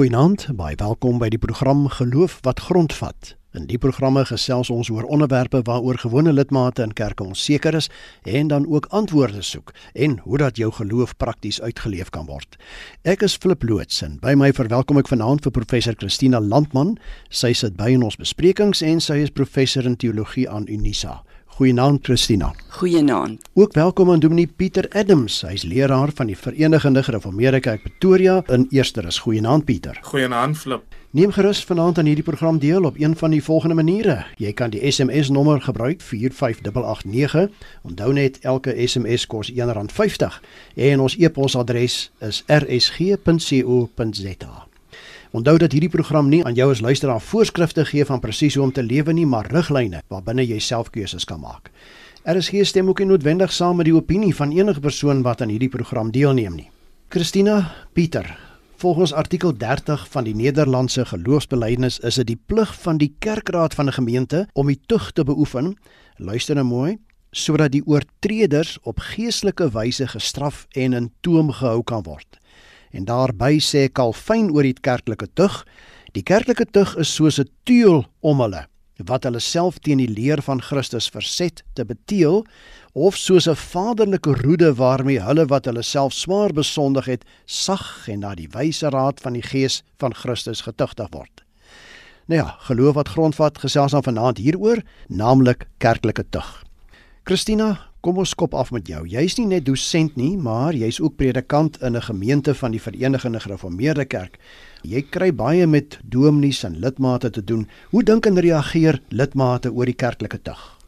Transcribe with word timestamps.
Goeienaand, 0.00 0.46
baie 0.56 0.78
welkom 0.80 1.18
by 1.20 1.26
die 1.28 1.36
program 1.36 1.82
Geloof 1.92 2.38
wat 2.46 2.62
grondvat. 2.70 3.34
In 3.52 3.66
die 3.68 3.76
programme 3.76 4.22
gesels 4.24 4.70
ons 4.72 4.88
oor 4.88 5.04
onderwerpe 5.12 5.60
waaroor 5.66 5.98
gewone 6.00 6.32
lidmate 6.32 6.80
in 6.86 6.94
kerke 6.96 7.26
onseker 7.26 7.76
is 7.76 7.90
en 8.24 8.48
dan 8.48 8.64
ook 8.64 8.88
antwoorde 8.96 9.42
soek 9.44 9.74
en 9.92 10.16
hoe 10.24 10.40
dat 10.40 10.56
jou 10.56 10.70
geloof 10.72 11.12
prakties 11.20 11.60
uitgeleef 11.60 12.08
kan 12.16 12.24
word. 12.32 12.56
Ek 13.04 13.20
is 13.28 13.36
Flip 13.36 13.60
loods 13.68 14.00
en 14.00 14.16
by 14.24 14.32
my 14.32 14.48
verwelkom 14.56 15.02
ek 15.02 15.12
vanaand 15.12 15.44
vir 15.44 15.52
professor 15.58 15.98
Christina 16.00 16.40
Landman. 16.40 16.96
Sy 17.28 17.52
sit 17.52 17.76
by 17.76 17.92
in 17.92 18.06
ons 18.08 18.16
besprekings 18.16 18.80
en 18.80 19.04
sy 19.04 19.20
is 19.26 19.36
professor 19.36 19.84
in 19.84 20.00
teologie 20.00 20.48
aan 20.48 20.64
Unisa. 20.64 21.18
Goeienaand 21.60 21.98
Christina. 22.02 22.54
Goeienaand. 22.68 23.48
Ook 23.54 23.72
welkom 23.72 24.10
aan 24.10 24.18
Dominee 24.18 24.52
Pieter 24.56 24.88
Adams. 24.88 25.40
Hy's 25.40 25.62
leraar 25.62 26.08
van 26.14 26.26
die 26.26 26.36
Verenigde 26.36 27.02
Gereformeerde 27.02 27.60
Kerk 27.60 27.82
Pretoria 27.82 28.42
in 28.46 28.66
Eersteres. 28.70 29.18
Goeienaand 29.18 29.64
Pieter. 29.64 29.98
Goeienaand 30.02 30.58
Flip. 30.58 30.82
Neem 31.10 31.30
gerus 31.30 31.64
vanaand 31.64 31.98
aan 31.98 32.08
hierdie 32.08 32.24
program 32.24 32.58
deel 32.58 32.84
op 32.84 32.96
een 32.96 33.16
van 33.16 33.30
die 33.30 33.44
volgende 33.44 33.74
maniere. 33.74 34.24
Jy 34.36 34.52
kan 34.52 34.70
die 34.70 34.90
SMS 34.90 35.28
nommer 35.28 35.60
gebruik 35.60 36.00
45889. 36.00 37.50
Onthou 37.82 38.12
net 38.12 38.38
elke 38.40 38.86
SMS 38.86 39.26
kos 39.26 39.52
R1.50 39.52 40.40
en 40.74 41.00
ons 41.00 41.16
e-posadres 41.18 42.10
is 42.20 42.42
rsg.co.za. 42.46 44.69
Onthou 45.30 45.60
dat 45.62 45.70
hierdie 45.70 45.92
program 45.92 46.26
nie 46.26 46.40
aan 46.42 46.56
jou 46.58 46.72
as 46.72 46.80
luisteraar 46.82 47.20
voorskrifte 47.22 47.84
gee 47.86 48.02
van 48.04 48.18
presies 48.18 48.56
hoe 48.58 48.64
om 48.64 48.72
te 48.74 48.82
lewe 48.82 49.12
nie, 49.14 49.26
maar 49.26 49.46
riglyne 49.46 50.00
waarbinne 50.10 50.42
jy 50.42 50.58
self 50.58 50.90
keuses 50.90 51.24
kan 51.24 51.38
maak. 51.38 51.70
RSG 52.26 52.64
stem 52.66 52.88
ook 52.90 52.98
nie 52.98 53.06
noodwendig 53.12 53.52
saam 53.54 53.78
met 53.78 53.86
die 53.86 53.94
opinie 53.94 54.34
van 54.34 54.50
enige 54.50 54.82
persoon 54.82 55.22
wat 55.22 55.40
aan 55.40 55.52
hierdie 55.54 55.70
program 55.70 56.10
deelneem 56.10 56.56
nie. 56.58 56.66
Christina 57.14 57.70
Pieter, 57.94 58.26
volgens 58.82 59.12
artikel 59.12 59.54
30 59.54 60.08
van 60.10 60.26
die 60.26 60.34
Nederlandse 60.34 61.06
geloofsbelijdenis 61.06 62.00
is 62.02 62.18
dit 62.18 62.26
die 62.26 62.40
plig 62.46 62.74
van 62.82 62.98
die 62.98 63.14
kerkraad 63.18 63.74
van 63.74 63.86
'n 63.86 63.98
gemeente 64.02 64.48
om 64.52 64.66
die 64.66 64.80
tug 64.86 65.12
te 65.12 65.24
beoefen. 65.24 65.76
Luister 66.16 66.54
nou 66.54 66.66
mooi 66.66 66.98
sodat 67.30 67.70
die 67.72 67.86
oortreders 67.86 68.78
op 68.82 68.98
geestelike 68.98 69.70
wyse 69.70 70.08
gestraf 70.08 70.66
en 70.70 70.92
in 70.92 71.12
toom 71.20 71.52
gehou 71.52 71.82
kan 71.82 72.02
word. 72.02 72.39
En 72.90 73.04
daarby 73.04 73.58
sê 73.62 73.88
Calvin 73.92 74.50
oor 74.50 74.62
die 74.62 74.74
kerklike 74.74 75.28
tug, 75.34 75.64
die 76.12 76.22
kerklike 76.22 76.66
tug 76.66 76.96
is 76.96 77.14
soos 77.14 77.38
'n 77.38 77.48
tuil 77.64 78.06
om 78.20 78.40
hulle 78.40 78.66
wat 79.06 79.24
hulle 79.24 79.40
self 79.40 79.78
teen 79.78 80.00
die 80.00 80.10
leer 80.10 80.42
van 80.44 80.60
Christus 80.60 81.08
verset 81.08 81.62
te 81.74 81.84
beteel 81.84 82.44
of 82.92 83.16
soos 83.16 83.48
'n 83.48 83.56
vaderlike 83.56 84.32
roede 84.42 84.74
waarmee 84.74 85.20
hulle 85.20 85.46
wat 85.46 85.64
hulle 85.64 85.82
self 85.82 86.12
swaar 86.12 86.52
besondig 86.52 87.04
het 87.04 87.24
sag 87.46 88.08
en 88.08 88.20
na 88.20 88.34
die 88.34 88.48
wyse 88.52 88.88
raad 88.88 89.20
van 89.20 89.32
die 89.32 89.42
gees 89.42 89.82
van 89.98 90.14
Christus 90.14 90.60
getugtig 90.60 91.08
word. 91.10 91.44
Nou 92.26 92.40
ja, 92.40 92.56
geloof 92.58 92.94
wat 92.94 93.08
grondvat 93.08 93.58
gesels 93.58 93.94
aan 93.94 94.02
vanaand 94.02 94.38
hieroor, 94.38 94.82
naamlik 95.08 95.66
kerklike 95.78 96.24
tug. 96.30 96.64
Christina, 97.24 97.89
Kom 98.00 98.16
ons 98.16 98.30
skop 98.32 98.54
af 98.56 98.70
met 98.72 98.86
jou. 98.88 99.02
Jy's 99.04 99.34
nie 99.36 99.44
net 99.50 99.66
dosent 99.66 100.14
nie, 100.16 100.32
maar 100.40 100.72
jy's 100.72 101.02
ook 101.04 101.18
predikant 101.20 101.76
in 101.84 101.96
'n 101.96 102.00
gemeente 102.00 102.54
van 102.54 102.70
die 102.70 102.80
Verenigde 102.80 103.40
Gereformeerde 103.40 104.04
Kerk. 104.04 104.38
Jy 104.82 105.02
kry 105.10 105.34
baie 105.34 105.66
met 105.66 105.98
dominees 106.02 106.64
en 106.64 106.78
lidmate 106.78 107.30
te 107.30 107.44
doen. 107.44 107.68
Hoe 107.90 108.02
dink 108.02 108.26
en 108.26 108.40
reageer 108.40 109.02
lidmate 109.08 109.72
oor 109.72 109.84
die 109.84 109.94
kerklike 109.94 110.42
tug? 110.42 110.79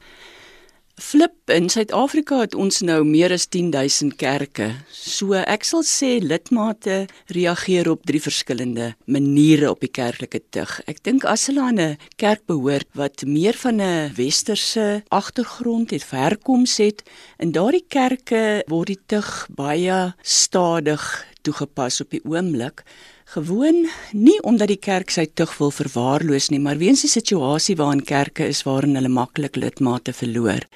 Flip 1.02 1.50
in 1.50 1.66
Suid-Afrika 1.68 2.36
het 2.44 2.54
ons 2.54 2.76
nou 2.86 3.00
meer 3.04 3.32
as 3.34 3.48
10000 3.50 4.14
kerke. 4.20 4.68
So 4.94 5.34
ek 5.34 5.66
sal 5.66 5.82
sê 5.84 6.12
lidmate 6.22 7.08
reageer 7.34 7.90
op 7.90 8.04
drie 8.06 8.20
verskillende 8.22 8.92
maniere 9.10 9.72
op 9.72 9.82
die 9.82 9.90
kerklike 9.90 10.40
tug. 10.54 10.76
Ek 10.86 11.02
dink 11.02 11.26
as 11.26 11.48
hulle 11.50 11.64
aan 11.66 11.80
'n 11.80 11.98
kerk 12.22 12.46
behoort 12.46 12.86
wat 12.94 13.26
meer 13.26 13.58
van 13.64 13.82
'n 13.82 14.14
westerse 14.14 15.02
agtergrond 15.10 15.90
het, 15.90 16.06
herkoms 16.10 16.78
het, 16.78 17.02
in 17.38 17.52
daardie 17.52 17.84
kerke 17.88 18.62
word 18.68 18.86
die 18.86 19.02
tug 19.06 19.48
baie 19.50 20.14
stadig 20.22 21.26
toegepas 21.42 22.00
op 22.00 22.10
die 22.10 22.22
oomblik. 22.24 22.84
Gewoon 23.32 23.86
nie 24.12 24.36
omdat 24.44 24.68
die 24.68 24.76
kerk 24.76 25.08
sy 25.14 25.22
tug 25.32 25.54
wil 25.56 25.70
verwaarloos 25.72 26.50
nie, 26.52 26.58
maar 26.60 26.76
weens 26.76 27.00
die 27.06 27.08
situasie 27.08 27.78
waarin 27.80 28.02
kerke 28.04 28.44
is 28.44 28.60
waarin 28.66 28.98
hulle 28.98 29.08
maklik 29.08 29.56
lidmate 29.56 30.12
verloor 30.12 30.66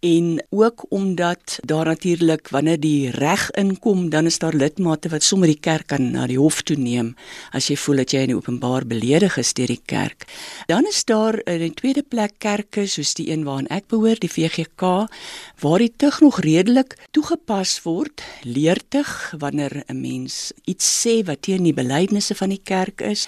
en 0.00 0.46
ook 0.50 0.84
omdat 0.88 1.58
daar 1.64 1.84
natuurlik 1.84 2.48
wanneer 2.48 2.80
die 2.80 3.10
reg 3.10 3.50
inkom 3.50 4.10
dan 4.10 4.26
is 4.26 4.38
daar 4.38 4.54
lidmate 4.54 5.08
wat 5.08 5.22
sommer 5.22 5.48
die 5.50 5.58
kerk 5.60 5.86
kan 5.86 6.10
na 6.10 6.26
die 6.26 6.38
hof 6.38 6.62
toe 6.62 6.76
neem 6.78 7.16
as 7.50 7.66
jy 7.66 7.74
voel 7.76 8.02
dat 8.04 8.14
jy 8.14 8.22
in 8.28 8.34
openbaar 8.36 8.86
beledig 8.86 9.36
is 9.42 9.50
deur 9.58 9.66
die 9.66 9.82
kerk. 9.84 10.28
Dan 10.70 10.86
is 10.86 11.04
daar 11.04 11.40
in 11.50 11.64
die 11.66 11.74
tweede 11.74 12.04
plek 12.06 12.38
kerke 12.38 12.86
soos 12.86 13.14
die 13.18 13.30
een 13.32 13.42
waaraan 13.44 13.66
ek 13.74 13.88
behoort 13.90 14.22
die 14.22 14.30
VGK 14.30 15.10
waar 15.64 15.82
die 15.82 15.92
tug 15.96 16.20
nog 16.22 16.38
redelik 16.46 16.94
toegepas 17.10 17.80
word 17.82 18.22
leertug 18.46 19.34
wanneer 19.38 19.82
'n 19.88 20.00
mens 20.00 20.52
iets 20.64 20.86
sê 21.02 21.24
wat 21.26 21.42
teen 21.42 21.62
die 21.62 21.74
belydenisse 21.74 22.34
van 22.34 22.48
die 22.48 22.62
kerk 22.62 23.00
is 23.00 23.26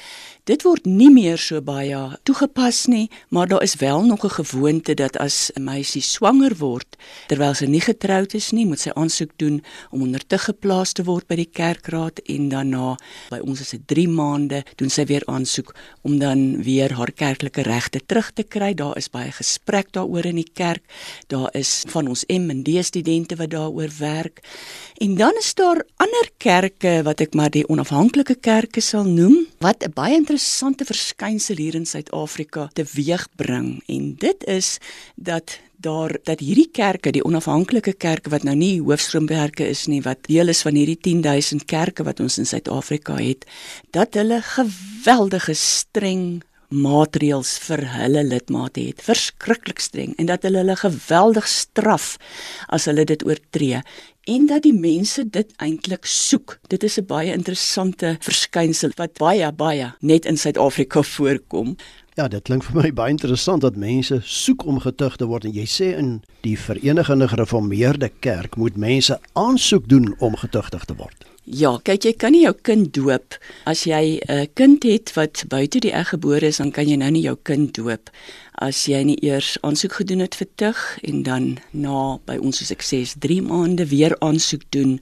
Dit 0.51 0.65
word 0.67 0.83
nie 0.83 1.13
meer 1.15 1.39
so 1.39 1.61
baie 1.63 1.95
toegepas 2.27 2.89
nie, 2.91 3.05
maar 3.31 3.47
daar 3.47 3.63
is 3.63 3.77
wel 3.79 4.03
nog 4.03 4.25
'n 4.25 4.35
gewoonte 4.43 4.95
dat 4.95 5.17
as 5.17 5.53
'n 5.55 5.63
meisie 5.63 6.03
swanger 6.03 6.57
word 6.59 6.97
terwyl 7.29 7.55
sy 7.55 7.67
nie 7.67 7.81
getroud 7.81 8.35
is 8.35 8.51
nie, 8.51 8.67
moet 8.67 8.81
sy 8.81 8.91
aansoek 8.91 9.31
doen 9.37 9.63
om 9.91 10.03
onder 10.03 10.27
te 10.27 10.39
geplaas 10.39 10.93
te 10.93 11.05
word 11.05 11.27
by 11.27 11.37
die 11.37 11.51
kerkraad 11.53 12.19
en 12.19 12.49
daarna 12.49 12.99
by 13.31 13.39
ons 13.39 13.61
is 13.61 13.71
dit 13.71 13.87
3 13.87 14.09
maande 14.09 14.65
doen 14.77 14.91
sy 14.91 15.05
weer 15.05 15.23
aansoek 15.27 15.75
om 16.03 16.19
dan 16.19 16.63
weer 16.63 16.93
haar 16.93 17.13
kerklike 17.13 17.63
regte 17.63 18.01
terug 18.07 18.33
te 18.33 18.43
kry. 18.43 18.75
Daar 18.75 18.97
is 18.97 19.09
baie 19.11 19.31
gesprek 19.33 19.93
daaroor 19.93 20.25
in 20.25 20.37
die 20.37 20.51
kerk. 20.55 20.83
Daar 21.29 21.49
is 21.53 21.85
van 21.87 22.09
ons 22.09 22.25
M 22.27 22.51
en 22.51 22.63
D 22.63 22.85
studente 22.85 23.37
wat 23.37 23.51
daaroor 23.51 23.91
werk. 23.99 24.41
En 24.99 25.15
dan 25.15 25.33
is 25.39 25.55
daar 25.55 25.85
ander 25.97 26.31
kerke 26.37 27.03
wat 27.03 27.21
ek 27.21 27.35
maar 27.35 27.51
die 27.51 27.69
onafhanklike 27.69 28.35
kerke 28.35 28.81
sal 28.81 29.05
noem 29.05 29.47
wat 29.61 29.85
'n 29.85 29.93
baie 29.95 30.15
interessante 30.15 30.40
verskynsel 30.41 31.57
hier 31.57 31.75
in 31.75 31.87
Suid-Afrika 31.87 32.69
teweegbring. 32.75 33.83
En 33.87 34.15
dit 34.19 34.45
is 34.45 34.79
dat 35.17 35.59
daar 35.81 36.17
dat 36.25 36.41
hierdie 36.41 36.69
kerke, 36.73 37.11
die 37.11 37.25
onafhanklike 37.25 37.93
kerke 37.93 38.31
wat 38.31 38.45
nou 38.45 38.55
nie 38.57 38.81
hoofstroomwerke 38.81 39.67
is 39.69 39.87
nie, 39.87 40.03
wat 40.03 40.27
deel 40.29 40.49
is 40.53 40.63
van 40.63 40.77
hierdie 40.77 40.99
10000 41.01 41.65
kerke 41.65 42.05
wat 42.05 42.21
ons 42.21 42.39
in 42.39 42.47
Suid-Afrika 42.47 43.17
het, 43.17 43.47
dat 43.91 44.15
hulle 44.15 44.43
geweldige 44.43 45.55
streng 45.55 46.43
maatreëls 46.71 47.57
vir 47.67 47.83
hulle 47.97 48.23
lidmate 48.25 48.85
het, 48.91 49.03
verskriklik 49.03 49.81
streng. 49.83 50.15
En 50.19 50.29
dat 50.31 50.45
hulle 50.47 50.63
hulle 50.63 50.77
geweldig 50.79 51.49
straf 51.51 52.15
as 52.69 52.87
hulle 52.87 53.05
dit 53.09 53.25
oortree 53.27 53.83
en 54.31 54.47
dat 54.47 54.63
die 54.63 54.75
mense 54.77 55.25
dit 55.27 55.49
eintlik 55.59 56.07
soek. 56.07 56.59
Dit 56.71 56.85
is 56.87 56.99
'n 56.99 57.07
baie 57.07 57.33
interessante 57.33 58.17
verskynsel 58.21 58.91
wat 58.95 59.19
baie 59.19 59.53
baie 59.53 59.93
net 60.01 60.25
in 60.25 60.37
Suid-Afrika 60.37 61.03
voorkom. 61.03 61.77
Ja, 62.21 62.27
dit 62.29 62.45
klink 62.45 62.67
vir 62.67 62.75
my 62.77 62.89
baie 62.93 63.15
interessant 63.15 63.63
dat 63.65 63.79
mense 63.81 64.19
soek 64.29 64.67
om 64.69 64.83
getuig 64.85 65.15
te 65.17 65.25
word 65.31 65.47
en 65.49 65.55
jy 65.57 65.65
sê 65.65 65.87
in 65.97 66.11
die 66.45 66.53
Verenigde 66.61 67.29
Gereformeerde 67.33 68.11
Kerk 68.21 68.59
moet 68.61 68.77
mense 68.77 69.17
aansoek 69.41 69.89
doen 69.89 70.11
om 70.21 70.37
getuigtig 70.37 70.85
te 70.85 70.99
word. 70.99 71.25
Ja, 71.49 71.71
kyk 71.81 72.05
jy 72.05 72.13
kan 72.21 72.37
nie 72.37 72.43
jou 72.45 72.53
kind 72.69 72.93
doop 72.93 73.39
as 73.65 73.87
jy 73.89 74.21
'n 74.29 74.53
kind 74.53 74.85
het 74.85 75.15
wat 75.17 75.45
buite 75.49 75.81
die 75.81 75.97
eg 75.97 76.13
gebore 76.13 76.47
is, 76.47 76.59
dan 76.59 76.71
kan 76.71 76.87
jy 76.89 76.97
nou 76.97 77.11
nie 77.11 77.25
jou 77.25 77.39
kind 77.43 77.73
doop 77.73 78.11
as 78.61 78.85
jy 78.91 79.01
nie 79.09 79.17
eers 79.25 79.55
aansoek 79.65 79.95
gedoen 80.01 80.21
het 80.21 80.37
vir 80.37 80.49
tug 80.61 80.81
en 81.09 81.23
dan 81.25 81.47
na 81.73 82.19
by 82.29 82.37
ons 82.45 82.61
soos 82.61 82.73
ek 82.75 82.85
sê 82.85 83.01
3 83.25 83.41
maande 83.47 83.87
weer 83.89 84.13
aansoek 84.21 84.67
doen 84.75 84.99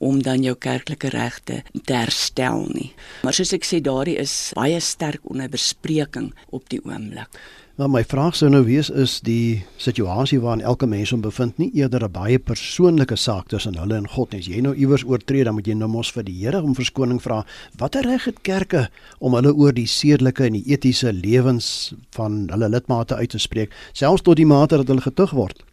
om 0.00 0.22
dan 0.24 0.42
jou 0.42 0.54
kerklike 0.56 1.10
regte 1.12 1.60
te 1.84 1.94
herstel 1.94 2.64
nie. 2.72 2.92
Maar 3.22 3.36
soos 3.36 3.52
ek 3.52 3.68
sê 3.68 3.82
daardie 3.84 4.16
is 4.16 4.52
baie 4.56 4.80
sterk 4.80 5.20
onder 5.28 5.52
bespreking 5.52 6.32
op 6.54 6.70
die 6.72 6.80
oomblik. 6.84 7.28
Nou 7.74 7.88
my 7.90 8.04
vraag 8.06 8.36
sou 8.38 8.46
nou 8.52 8.60
wees 8.62 8.86
is 8.86 9.16
die 9.26 9.64
situasie 9.82 10.36
waarin 10.38 10.60
elke 10.62 10.86
mens 10.86 11.10
hom 11.10 11.24
bevind 11.24 11.56
nie 11.58 11.72
eerder 11.74 12.04
'n 12.06 12.12
baie 12.14 12.38
persoonlike 12.38 13.16
saak 13.16 13.48
tussen 13.48 13.74
hulle 13.74 13.96
en 13.96 14.06
God 14.08 14.30
nie. 14.30 14.38
As 14.38 14.46
jy 14.46 14.60
nou 14.60 14.74
iewers 14.74 15.04
oortree, 15.04 15.44
dan 15.44 15.54
moet 15.54 15.66
jy 15.66 15.74
nou 15.74 15.88
mos 15.88 16.12
vir 16.12 16.22
die 16.22 16.38
Here 16.38 16.62
om 16.62 16.74
verskoning 16.74 17.20
vra. 17.22 17.44
Watter 17.76 18.02
reg 18.02 18.24
het 18.24 18.42
kerke 18.42 18.88
om 19.18 19.34
hulle 19.34 19.54
oor 19.54 19.72
die 19.72 19.86
sedelike 19.86 20.44
en 20.44 20.52
die 20.52 20.70
etiese 20.70 21.12
lewens 21.12 21.94
van 22.10 22.46
hulle 22.50 22.68
lidmate 22.68 23.14
uit 23.14 23.30
te 23.30 23.38
spreek, 23.38 23.72
selfs 23.92 24.22
tot 24.22 24.36
die 24.36 24.46
mate 24.46 24.76
dat 24.76 24.88
hulle 24.88 25.00
getug 25.00 25.30
word? 25.30 25.64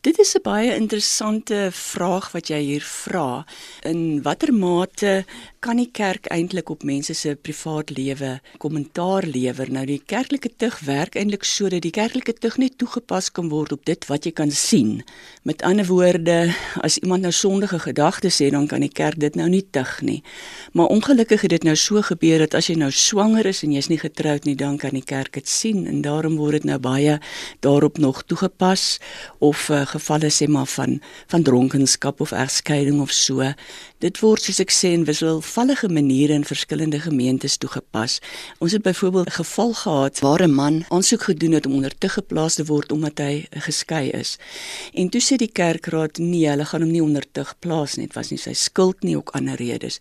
Dit 0.00 0.18
is 0.18 0.34
'n 0.34 0.42
baie 0.42 0.74
interessante 0.74 1.68
vraag 1.72 2.32
wat 2.32 2.48
jy 2.48 2.60
hier 2.60 2.82
vra. 2.82 3.44
In 3.82 4.22
watter 4.22 4.54
mate 4.54 5.24
kan 5.58 5.76
die 5.76 5.90
kerk 5.92 6.26
eintlik 6.26 6.68
op 6.70 6.82
mense 6.82 7.14
se 7.14 7.36
privaat 7.42 7.90
lewe 7.90 8.40
kommentaar 8.56 9.22
lewer? 9.26 9.70
Nou 9.72 9.84
die 9.86 10.02
kerklike 10.06 10.50
tug 10.56 10.80
werk 10.80 11.14
eintlik 11.14 11.44
sodat 11.44 11.82
die 11.82 11.90
kerklike 11.90 12.32
tug 12.32 12.56
net 12.56 12.78
toegepas 12.78 13.30
kan 13.32 13.48
word 13.48 13.72
op 13.72 13.84
dit 13.84 14.06
wat 14.06 14.24
jy 14.24 14.32
kan 14.32 14.50
sien. 14.50 15.04
Met 15.42 15.62
ander 15.62 15.86
woorde, 15.86 16.54
as 16.80 16.98
iemand 16.98 17.22
nou 17.22 17.32
sondige 17.32 17.78
gedagtes 17.78 18.38
het, 18.38 18.52
dan 18.52 18.66
kan 18.66 18.80
die 18.80 18.92
kerk 18.92 19.20
dit 19.20 19.34
nou 19.34 19.48
nie 19.48 19.66
tug 19.70 20.00
nie. 20.00 20.22
Maar 20.72 20.86
ongelukkig 20.86 21.40
het 21.40 21.50
dit 21.50 21.62
nou 21.62 21.76
so 21.76 22.02
gebeur 22.02 22.38
dat 22.38 22.54
as 22.54 22.66
jy 22.66 22.74
nou 22.74 22.90
swanger 22.90 23.46
is 23.46 23.62
en 23.62 23.72
jy's 23.72 23.88
nie 23.88 23.98
getroud 23.98 24.44
nie, 24.44 24.56
dan 24.56 24.76
kan 24.76 24.90
die 24.90 25.04
kerk 25.04 25.32
dit 25.32 25.48
sien 25.48 25.86
en 25.86 26.00
daarom 26.00 26.36
word 26.36 26.52
dit 26.52 26.64
nou 26.64 26.78
baie 26.78 27.20
daarop 27.60 27.98
nog 27.98 28.22
toegepas 28.22 28.98
of 29.38 29.68
uh, 29.68 29.89
gevalle 29.94 30.30
sê 30.30 30.46
maar 30.48 30.66
van 30.66 31.00
van 31.32 31.42
dronkenskap 31.42 32.20
of 32.20 32.32
egskeiding 32.32 33.00
of 33.00 33.12
so. 33.12 33.52
Dit 33.98 34.20
word 34.22 34.42
soos 34.42 34.60
ek 34.62 34.72
sê 34.74 34.92
in 34.96 35.04
wisselvallige 35.08 35.90
maniere 35.92 36.36
in 36.38 36.46
verskillende 36.48 37.00
gemeentes 37.00 37.58
toegepas. 37.60 38.18
Ons 38.58 38.72
het 38.72 38.82
byvoorbeeld 38.82 39.28
'n 39.28 39.38
geval 39.42 39.72
gehad 39.72 40.20
waar 40.20 40.42
'n 40.42 40.54
man 40.54 40.84
aansoek 40.88 41.22
gedoen 41.22 41.52
het 41.52 41.66
om 41.66 41.74
onder 41.74 41.98
te 41.98 42.08
geplaas 42.08 42.54
te 42.54 42.64
word 42.64 42.92
omdat 42.92 43.18
hy 43.18 43.46
geskei 43.50 44.08
is. 44.10 44.38
En 44.94 45.08
toe 45.08 45.20
sê 45.20 45.36
die 45.36 45.52
kerkraad 45.52 46.18
nee, 46.18 46.48
hulle 46.48 46.64
gaan 46.64 46.82
hom 46.82 46.90
nie 46.90 47.02
onder 47.02 47.24
te 47.32 47.44
geplaas 47.44 47.94
nie. 47.94 48.06
Dit 48.06 48.14
was 48.14 48.30
nie 48.30 48.38
sy 48.38 48.52
skuld 48.52 49.02
nie, 49.02 49.16
ook 49.16 49.30
ander 49.30 49.56
redes. 49.56 50.00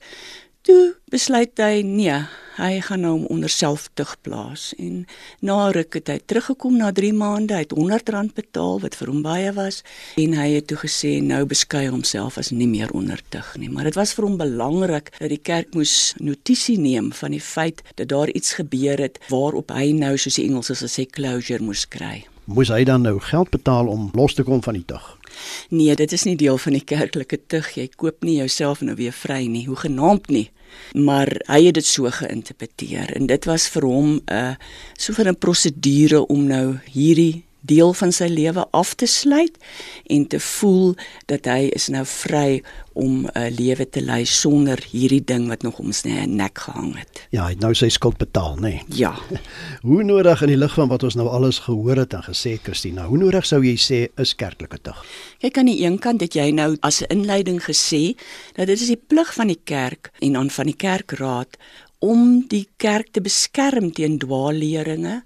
Toe 0.70 0.92
besluit 1.10 1.58
hy 1.58 1.80
nee, 1.82 2.14
hy 2.60 2.74
gaan 2.86 3.02
nou 3.02 3.14
onder 3.34 3.50
selftug 3.50 4.12
plaas 4.22 4.68
en 4.78 5.00
na 5.42 5.56
ruk 5.74 5.96
het 5.98 6.12
hy 6.14 6.18
teruggekom 6.30 6.76
na 6.78 6.92
3 6.94 7.10
maande, 7.18 7.56
hy 7.58 7.64
het 7.64 7.74
R100 7.74 8.36
betaal 8.38 8.78
wat 8.84 8.98
vir 9.00 9.10
hom 9.10 9.24
baie 9.26 9.50
was 9.58 9.80
en 10.22 10.36
hy 10.38 10.46
het 10.52 10.68
toe 10.70 10.78
gesê 10.84 11.16
nou 11.26 11.42
beskei 11.50 11.88
homself 11.88 12.38
as 12.38 12.52
nie 12.54 12.70
meer 12.70 12.94
onder 12.94 13.24
tug 13.34 13.50
nie, 13.58 13.72
maar 13.74 13.90
dit 13.90 13.98
was 13.98 14.14
vir 14.14 14.28
hom 14.28 14.38
belangrik 14.38 15.10
dat 15.18 15.34
die 15.34 15.42
kerk 15.42 15.74
moes 15.74 15.96
notisie 16.22 16.78
neem 16.78 17.10
van 17.18 17.34
die 17.34 17.42
feit 17.42 17.82
dat 17.96 18.12
daar 18.14 18.30
iets 18.30 18.54
gebeur 18.62 19.02
het 19.02 19.18
waarop 19.34 19.74
hy 19.74 19.90
nou 19.98 20.14
soos 20.22 20.38
die 20.38 20.46
Engels 20.46 20.70
sê 20.86 21.10
closure 21.10 21.66
moes 21.66 21.88
kry. 21.90 22.28
Moes 22.46 22.70
hy 22.70 22.84
dan 22.86 23.10
nou 23.10 23.18
geld 23.22 23.50
betaal 23.58 23.90
om 23.90 24.12
los 24.14 24.38
te 24.38 24.46
kom 24.46 24.62
van 24.66 24.78
die 24.78 24.86
tug? 24.86 25.16
Nee, 25.74 25.98
dit 25.98 26.14
is 26.14 26.30
nie 26.30 26.38
deel 26.38 26.58
van 26.58 26.74
die 26.74 26.86
kerklike 26.86 27.38
tug. 27.48 27.68
Jy 27.78 27.90
koop 27.96 28.26
nie 28.26 28.40
jouself 28.40 28.82
nou 28.82 28.96
weer 28.98 29.14
vry 29.14 29.44
nie, 29.46 29.68
hoe 29.70 29.78
genaamd 29.78 30.30
nie. 30.34 30.48
Maar 30.94 31.30
hy 31.48 31.66
het 31.66 31.74
dit 31.80 31.86
so 31.86 32.10
geïnterpreteer 32.10 33.16
en 33.16 33.28
dit 33.28 33.46
was 33.46 33.68
vir 33.68 33.86
hom 33.86 34.10
'n 34.16 34.22
uh, 34.34 34.56
so 34.98 35.14
vir 35.14 35.30
'n 35.30 35.36
prosedure 35.38 36.26
om 36.28 36.48
nou 36.48 36.80
hierdie 36.92 37.44
deel 37.62 37.94
van 37.94 38.12
sy 38.12 38.28
lewe 38.32 38.66
af 38.72 38.94
te 38.96 39.06
sluit 39.06 39.58
en 40.06 40.28
te 40.28 40.40
voel 40.40 40.96
dat 41.26 41.46
hy 41.50 41.70
is 41.76 41.90
nou 41.92 42.06
vry 42.06 42.62
om 42.94 43.26
'n 43.26 43.30
uh, 43.38 43.50
lewe 43.50 43.90
te 43.90 44.02
lei 44.02 44.26
sonder 44.26 44.80
hierdie 44.92 45.24
ding 45.24 45.48
wat 45.48 45.62
nog 45.62 45.80
om 45.80 45.92
sy 45.92 46.26
nek 46.26 46.58
gehang 46.58 46.98
het. 46.98 47.28
Ja, 47.32 47.44
hy 47.44 47.50
het 47.56 47.62
nou 47.62 47.74
sy 47.74 47.90
skuld 47.90 48.18
betaal, 48.18 48.56
nê? 48.56 48.62
Nee. 48.62 48.84
Ja. 49.00 49.16
hoe 49.88 50.04
nodig 50.04 50.42
in 50.42 50.48
die 50.48 50.58
lig 50.58 50.74
van 50.74 50.90
wat 50.90 51.04
ons 51.04 51.16
nou 51.16 51.28
alles 51.28 51.60
gehoor 51.60 51.96
het 51.96 52.14
en 52.14 52.24
gesê 52.24 52.58
Christina, 52.64 53.06
hoe 53.08 53.18
nodig 53.18 53.46
sou 53.46 53.64
jy 53.64 53.76
sê 53.78 54.08
is 54.20 54.36
kerklike 54.36 54.82
tug? 54.82 55.06
Kyk 55.40 55.58
aan 55.58 55.72
die 55.72 55.84
een 55.86 56.00
kant 56.00 56.20
dat 56.20 56.36
jy 56.36 56.52
nou 56.52 56.76
as 56.82 57.02
'n 57.02 57.08
inleiding 57.10 57.64
gesê 57.64 58.16
dat 58.56 58.68
dit 58.68 58.82
is 58.82 58.88
die 58.88 59.04
plig 59.08 59.34
van 59.34 59.48
die 59.48 59.62
kerk 59.64 60.12
en 60.20 60.34
dan 60.34 60.50
van 60.50 60.66
die 60.66 60.76
kerkraad 60.76 61.58
om 62.00 62.46
die 62.48 62.68
kerk 62.80 63.12
te 63.12 63.22
beskerm 63.22 63.92
teen 63.92 64.18
dwaalleringe 64.20 65.24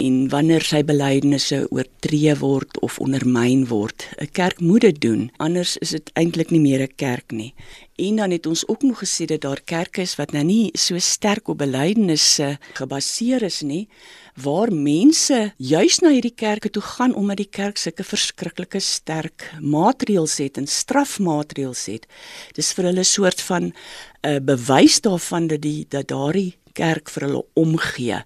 en 0.00 0.28
wanneer 0.32 0.64
sy 0.64 0.80
belydenisse 0.86 1.60
oortree 1.70 2.32
word 2.40 2.78
of 2.86 2.98
ondermyn 3.04 3.66
word. 3.68 4.08
'n 4.18 4.30
Kerk 4.32 4.60
moet 4.60 4.80
dit 4.80 5.00
doen, 5.00 5.30
anders 5.36 5.76
is 5.76 5.90
dit 5.90 6.10
eintlik 6.14 6.50
nie 6.50 6.60
meer 6.60 6.82
'n 6.82 6.96
kerk 6.96 7.32
nie. 7.32 7.54
En 8.00 8.16
dan 8.16 8.30
het 8.30 8.46
ons 8.46 8.66
ook 8.68 8.82
nog 8.82 8.98
gesê 8.98 9.24
dat 9.24 9.40
daar 9.40 9.60
kerke 9.60 10.00
is 10.00 10.16
wat 10.16 10.32
nou 10.32 10.44
nie 10.44 10.70
so 10.72 10.98
sterk 10.98 11.48
op 11.48 11.58
belydenisse 11.58 12.58
gebaseer 12.72 13.42
is 13.42 13.60
nie, 13.60 13.88
waar 14.34 14.72
mense 14.72 15.52
juis 15.56 15.98
na 15.98 16.10
hierdie 16.14 16.34
kerke 16.34 16.70
toe 16.70 16.82
gaan 16.82 17.14
omdat 17.14 17.36
die 17.36 17.50
kerk 17.50 17.76
sulke 17.76 18.04
verskriklike 18.04 18.80
sterk 18.80 19.50
maatreëls 19.60 20.38
het 20.38 20.56
en 20.56 20.66
strafmaatreëls 20.66 21.84
het. 21.86 22.06
Dis 22.56 22.72
vir 22.72 22.84
hulle 22.84 23.00
'n 23.00 23.04
soort 23.04 23.40
van 23.40 23.64
'n 23.64 23.72
uh, 24.28 24.40
bewys 24.40 25.00
daarvan 25.00 25.46
dat 25.46 25.60
die 25.60 25.86
dat 25.88 26.08
daardie 26.08 26.59
kerk 26.72 27.10
vir 27.10 27.26
hulle 27.28 27.44
omgee 27.60 28.20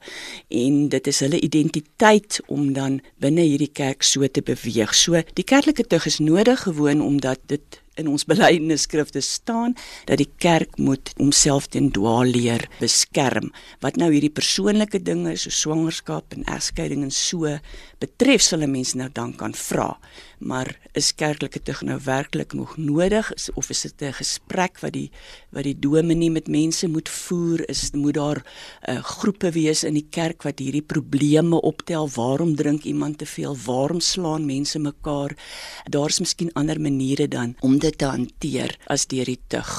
en 0.48 0.88
dit 0.88 1.06
is 1.06 1.20
hulle 1.24 1.40
identiteit 1.40 2.40
om 2.46 2.72
dan 2.76 3.00
binne 3.22 3.46
hierdie 3.46 3.72
kerk 3.72 4.02
so 4.02 4.26
te 4.26 4.42
beweeg. 4.42 4.94
So 4.94 5.22
die 5.34 5.46
kerklike 5.46 5.86
tug 5.86 6.06
is 6.06 6.18
nodig 6.18 6.66
gewoon 6.68 7.02
omdat 7.02 7.40
dit 7.46 7.80
in 8.00 8.08
ons 8.10 8.24
belydenisskrifte 8.28 9.20
staan 9.20 9.74
dat 10.08 10.18
die 10.18 10.30
kerk 10.42 10.78
moet 10.78 11.12
homself 11.16 11.68
teen 11.70 11.90
dwaalleer 11.94 12.66
beskerm. 12.80 13.52
Wat 13.84 13.96
nou 14.00 14.10
hierdie 14.12 14.32
persoonlike 14.34 15.02
dinge 15.02 15.36
so 15.36 15.50
swangerskap 15.50 16.34
en 16.36 16.46
egskeiding 16.50 17.04
en 17.06 17.14
so 17.14 17.58
betref, 18.04 18.42
sal 18.42 18.62
'n 18.62 18.70
mens 18.70 18.94
nou 18.94 19.08
dan 19.12 19.32
kan 19.36 19.54
vra. 19.54 19.98
Maar 20.38 20.76
is 20.92 21.14
kerklike 21.14 21.62
tug 21.62 21.82
nou 21.82 21.98
werklik 22.04 22.52
nog 22.52 22.76
nodig 22.76 23.32
is, 23.34 23.48
of 23.54 23.70
is 23.70 23.82
dit 23.82 24.02
'n 24.02 24.12
gesprek 24.12 24.80
wat 24.80 24.92
die 24.92 25.10
wat 25.50 25.64
die 25.64 25.78
dominee 25.78 26.30
met 26.30 26.48
mense 26.48 26.88
moet 26.88 27.08
voer? 27.08 27.68
Is 27.68 27.90
moet 27.92 28.14
daar 28.14 28.44
uh, 28.88 29.02
groepe 29.02 29.50
wees 29.50 29.84
in 29.84 29.94
die 29.94 30.06
kerk 30.10 30.42
wat 30.42 30.58
hierdie 30.58 30.82
probleme 30.82 31.60
optel? 31.60 32.08
Waarom 32.14 32.56
drink 32.56 32.84
iemand 32.84 33.18
te 33.18 33.26
veel? 33.26 33.56
Waarom 33.64 34.00
slaan 34.00 34.46
mense 34.46 34.78
mekaar? 34.78 35.36
Daar's 35.90 36.18
miskien 36.18 36.52
ander 36.52 36.80
maniere 36.80 37.28
dan 37.28 37.56
om 37.60 37.78
dit 37.84 37.98
te 38.00 38.08
hanteer 38.08 38.76
as 38.92 39.06
deur 39.10 39.28
die 39.28 39.40
tug. 39.52 39.74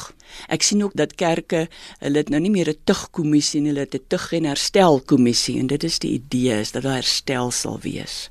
Ek 0.52 0.66
sien 0.66 0.84
ook 0.86 0.96
dat 0.98 1.16
kerke, 1.20 1.66
hulle 2.04 2.22
het 2.22 2.30
nou 2.34 2.42
nie 2.42 2.54
meer 2.54 2.70
'n 2.70 2.86
tugkommissie 2.86 3.62
nie, 3.62 3.74
hulle 3.74 3.86
het 3.88 3.96
'n 3.96 4.06
tug 4.08 4.32
en 4.34 4.46
herstelkommissie 4.46 5.60
en 5.60 5.68
dit 5.68 5.84
is 5.84 6.00
die 6.00 6.14
idee 6.20 6.60
is 6.60 6.72
dat 6.72 6.84
daar 6.84 7.02
herstel 7.02 7.52
sal 7.52 7.80
wees. 7.82 8.30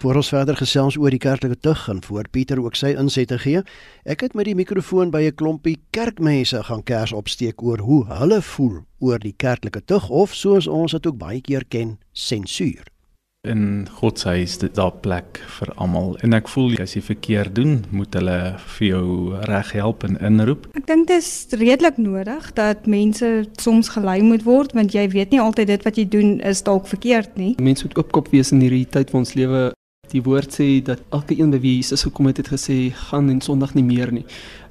Voor 0.00 0.16
ons 0.16 0.28
verder 0.28 0.56
gesels 0.56 0.96
oor 0.96 1.10
die 1.10 1.20
kerklike 1.20 1.58
tug 1.60 1.88
en 1.88 1.98
voor 2.02 2.28
Pieter 2.32 2.60
ook 2.62 2.74
sy 2.74 2.94
insette 2.96 3.36
gee, 3.38 3.60
ek 4.04 4.20
het 4.20 4.34
met 4.34 4.46
die 4.48 4.54
mikrofoon 4.54 5.10
by 5.10 5.20
'n 5.28 5.34
klompie 5.34 5.76
kerkmense 5.90 6.62
gaan 6.62 6.82
kers 6.82 7.12
opsteek 7.12 7.62
oor 7.62 7.78
hoe 7.78 8.06
hulle 8.06 8.40
voel 8.42 8.78
oor 8.98 9.18
die 9.18 9.34
kerklike 9.36 9.84
tug 9.84 10.08
of 10.08 10.34
soos 10.34 10.66
ons 10.66 10.92
dit 10.92 11.06
ook 11.06 11.18
baie 11.18 11.40
keer 11.40 11.64
ken, 11.68 11.98
sensuur. 12.12 12.84
In 13.48 13.88
God 13.88 14.18
se 14.18 14.28
huis 14.28 14.56
is 14.60 14.72
daar 14.76 14.92
plek 14.92 15.38
vir 15.48 15.70
almal 15.80 16.10
en 16.20 16.36
ek 16.36 16.48
voel 16.52 16.74
as 16.84 16.92
jy 16.92 17.00
verkeerd 17.06 17.54
doen, 17.56 17.78
moet 17.88 18.12
hulle 18.18 18.36
vir 18.74 18.84
jou 18.84 19.06
reg 19.48 19.70
help 19.78 20.04
en 20.04 20.18
inroep. 20.20 20.66
Ek 20.76 20.84
dink 20.90 21.08
dit 21.08 21.16
is 21.16 21.48
redelik 21.56 21.96
nodig 21.96 22.50
dat 22.58 22.84
mense 22.84 23.30
soms 23.56 23.88
gelei 23.96 24.18
moet 24.20 24.44
word 24.44 24.76
want 24.76 24.92
jy 24.92 25.06
weet 25.16 25.32
nie 25.32 25.40
altyd 25.40 25.72
dit 25.72 25.88
wat 25.88 25.96
jy 25.96 26.04
doen 26.12 26.36
is 26.44 26.60
dalk 26.68 26.84
verkeerd 26.92 27.32
nie. 27.40 27.54
Mense 27.56 27.88
moet 27.88 27.96
oopkop 28.02 28.28
wees 28.34 28.52
in 28.52 28.60
hierdie 28.60 28.84
tyd 28.84 29.08
van 29.08 29.24
ons 29.24 29.32
lewe 29.32 29.70
Die 30.10 30.22
woord 30.26 30.56
sê 30.58 30.80
dat 30.82 30.98
elke 31.14 31.36
een 31.38 31.52
by 31.54 31.60
wie 31.62 31.76
Jesus 31.76 32.02
gekom 32.02 32.26
het, 32.26 32.40
het 32.42 32.48
gesê 32.50 32.90
gaan 33.10 33.28
en 33.30 33.40
Sondag 33.40 33.76
nie 33.76 33.84
meer 33.86 34.10
nie. 34.10 34.24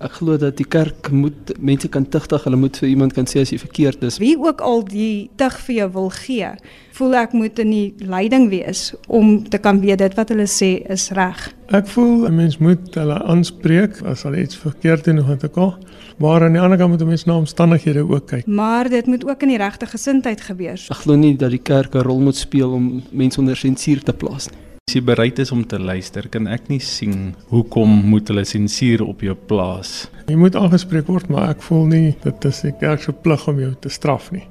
Ek 0.04 0.18
glo 0.20 0.36
dat 0.40 0.58
die 0.60 0.68
kerk 0.68 1.08
moet 1.16 1.54
mense 1.64 1.88
kan 1.92 2.08
tugtig, 2.12 2.44
hulle 2.44 2.60
moet 2.60 2.76
vir 2.82 2.90
iemand 2.90 3.16
kan 3.16 3.28
sê 3.30 3.46
as 3.46 3.54
jy 3.54 3.60
verkeerd 3.62 4.04
is. 4.04 4.20
Wie 4.20 4.36
ook 4.36 4.60
al 4.60 4.84
die 4.84 5.30
tug 5.40 5.56
vir 5.64 5.76
jou 5.78 5.88
wil 5.96 6.12
gee, 6.18 6.52
voel 7.00 7.16
ek 7.22 7.38
moet 7.40 7.62
in 7.64 7.72
die 7.72 7.86
leiding 8.04 8.50
wees 8.52 8.90
om 9.08 9.38
te 9.48 9.62
kan 9.64 9.80
weet 9.80 10.04
dit 10.04 10.20
wat 10.20 10.36
hulle 10.36 10.48
sê 10.52 10.74
is 10.92 11.08
reg. 11.16 11.50
Ek 11.72 11.88
voel 11.88 12.28
'n 12.28 12.36
mens 12.36 12.60
moet 12.60 12.96
hulle 12.96 13.24
aanspreek 13.24 14.02
as 14.04 14.24
hulle 14.24 14.44
iets 14.44 14.58
verkeerd 14.58 15.06
doen 15.06 15.20
of 15.20 15.28
wat 15.28 15.46
ook 15.46 15.58
al. 15.58 15.78
Maar 16.20 16.44
aan 16.44 16.54
die 16.54 16.62
ander 16.62 16.78
kant 16.78 16.92
moet 16.92 17.02
'n 17.02 17.08
mens 17.08 17.26
na 17.26 17.38
omstandighede 17.38 18.04
ook 18.04 18.28
kyk. 18.28 18.48
Maar 18.48 18.90
dit 18.90 19.06
moet 19.06 19.24
ook 19.24 19.42
in 19.42 19.48
die 19.48 19.58
regte 19.58 19.86
gesindheid 19.86 20.42
gebeur. 20.42 20.80
Ek 20.90 21.04
glo 21.04 21.16
nie 21.16 21.36
dat 21.38 21.52
die 21.52 21.64
kerk 21.64 21.96
'n 21.96 22.04
rol 22.04 22.20
moet 22.20 22.36
speel 22.36 22.72
om 22.72 23.04
mense 23.12 23.40
onder 23.40 23.56
sensuur 23.56 24.04
te 24.04 24.14
plaas 24.14 24.50
nie. 24.50 24.69
As 24.90 24.96
jy 24.98 25.04
bereid 25.06 25.38
is 25.38 25.52
om 25.54 25.60
te 25.70 25.78
luister, 25.78 26.26
kan 26.34 26.48
ek 26.50 26.64
nie 26.66 26.80
sien 26.82 27.36
hoekom 27.52 27.92
moet 28.10 28.32
hulle 28.32 28.42
sensuur 28.42 29.04
op 29.06 29.20
jou 29.22 29.36
plaas. 29.38 30.08
Jy 30.26 30.38
moet 30.42 30.56
aangespreek 30.58 31.12
word, 31.14 31.28
maar 31.30 31.52
ek 31.52 31.62
voel 31.62 31.84
nie 31.92 32.08
dit 32.24 32.48
is 32.50 32.62
die 32.66 32.72
kerk 32.82 33.04
se 33.06 33.14
plig 33.14 33.44
om 33.52 33.60
jou 33.62 33.70
te 33.84 33.92
straf 33.94 34.32
nie. 34.34 34.42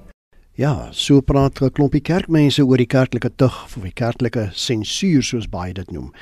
Ja, 0.54 0.92
so 0.92 1.26
praat 1.26 1.59
'n 1.61 1.75
klompie 1.75 2.04
kerkmense 2.07 2.62
oor 2.62 2.78
die 2.78 2.87
kerklike 2.87 3.33
tug 3.35 3.57
of 3.64 3.83
die 3.83 3.90
kerklike 3.90 4.52
sensuur 4.54 5.25
soos 5.26 5.50
baie 5.50 5.75
dit 5.75 5.90
noem. 5.90 6.12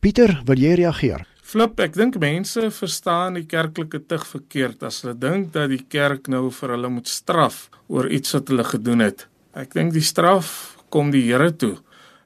Pieter, 0.00 0.42
wil 0.44 0.58
jy 0.58 0.74
reageer? 0.74 1.24
Flip, 1.42 1.80
ek 1.80 1.94
dink 1.94 2.20
mense 2.20 2.70
verstaan 2.70 3.40
die 3.40 3.46
kerklike 3.46 4.06
tug 4.06 4.26
verkeerd 4.26 4.82
as 4.82 5.00
hulle 5.00 5.18
dink 5.18 5.52
dat 5.52 5.70
die 5.70 5.86
kerk 5.88 6.28
nou 6.28 6.50
vir 6.50 6.68
hulle 6.68 6.90
moet 6.90 7.08
straf 7.08 7.70
oor 7.88 8.12
iets 8.12 8.34
wat 8.34 8.48
hulle 8.48 8.64
gedoen 8.64 9.00
het. 9.00 9.26
Ek 9.54 9.72
dink 9.72 9.94
die 9.94 10.04
straf 10.04 10.76
kom 10.90 11.10
die 11.10 11.22
Here 11.22 11.50
toe. 11.50 11.78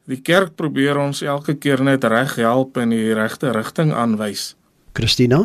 Die 0.08 0.22
kerk 0.24 0.54
probeer 0.56 0.96
ons 0.96 1.20
elke 1.20 1.52
keer 1.60 1.82
net 1.84 2.04
reg 2.08 2.38
help 2.40 2.78
en 2.80 2.94
die 2.94 3.12
regte 3.12 3.50
rigting 3.52 3.92
aanwys. 3.92 4.54
Christina? 4.96 5.42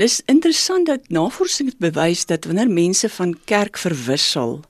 Dis 0.00 0.22
interessant 0.32 0.88
dat 0.88 1.10
navorsing 1.12 1.74
bewys 1.76 2.24
dat 2.30 2.48
wanneer 2.48 2.70
mense 2.72 3.10
van 3.12 3.34
kerk 3.44 3.76
verwissel, 3.76 4.62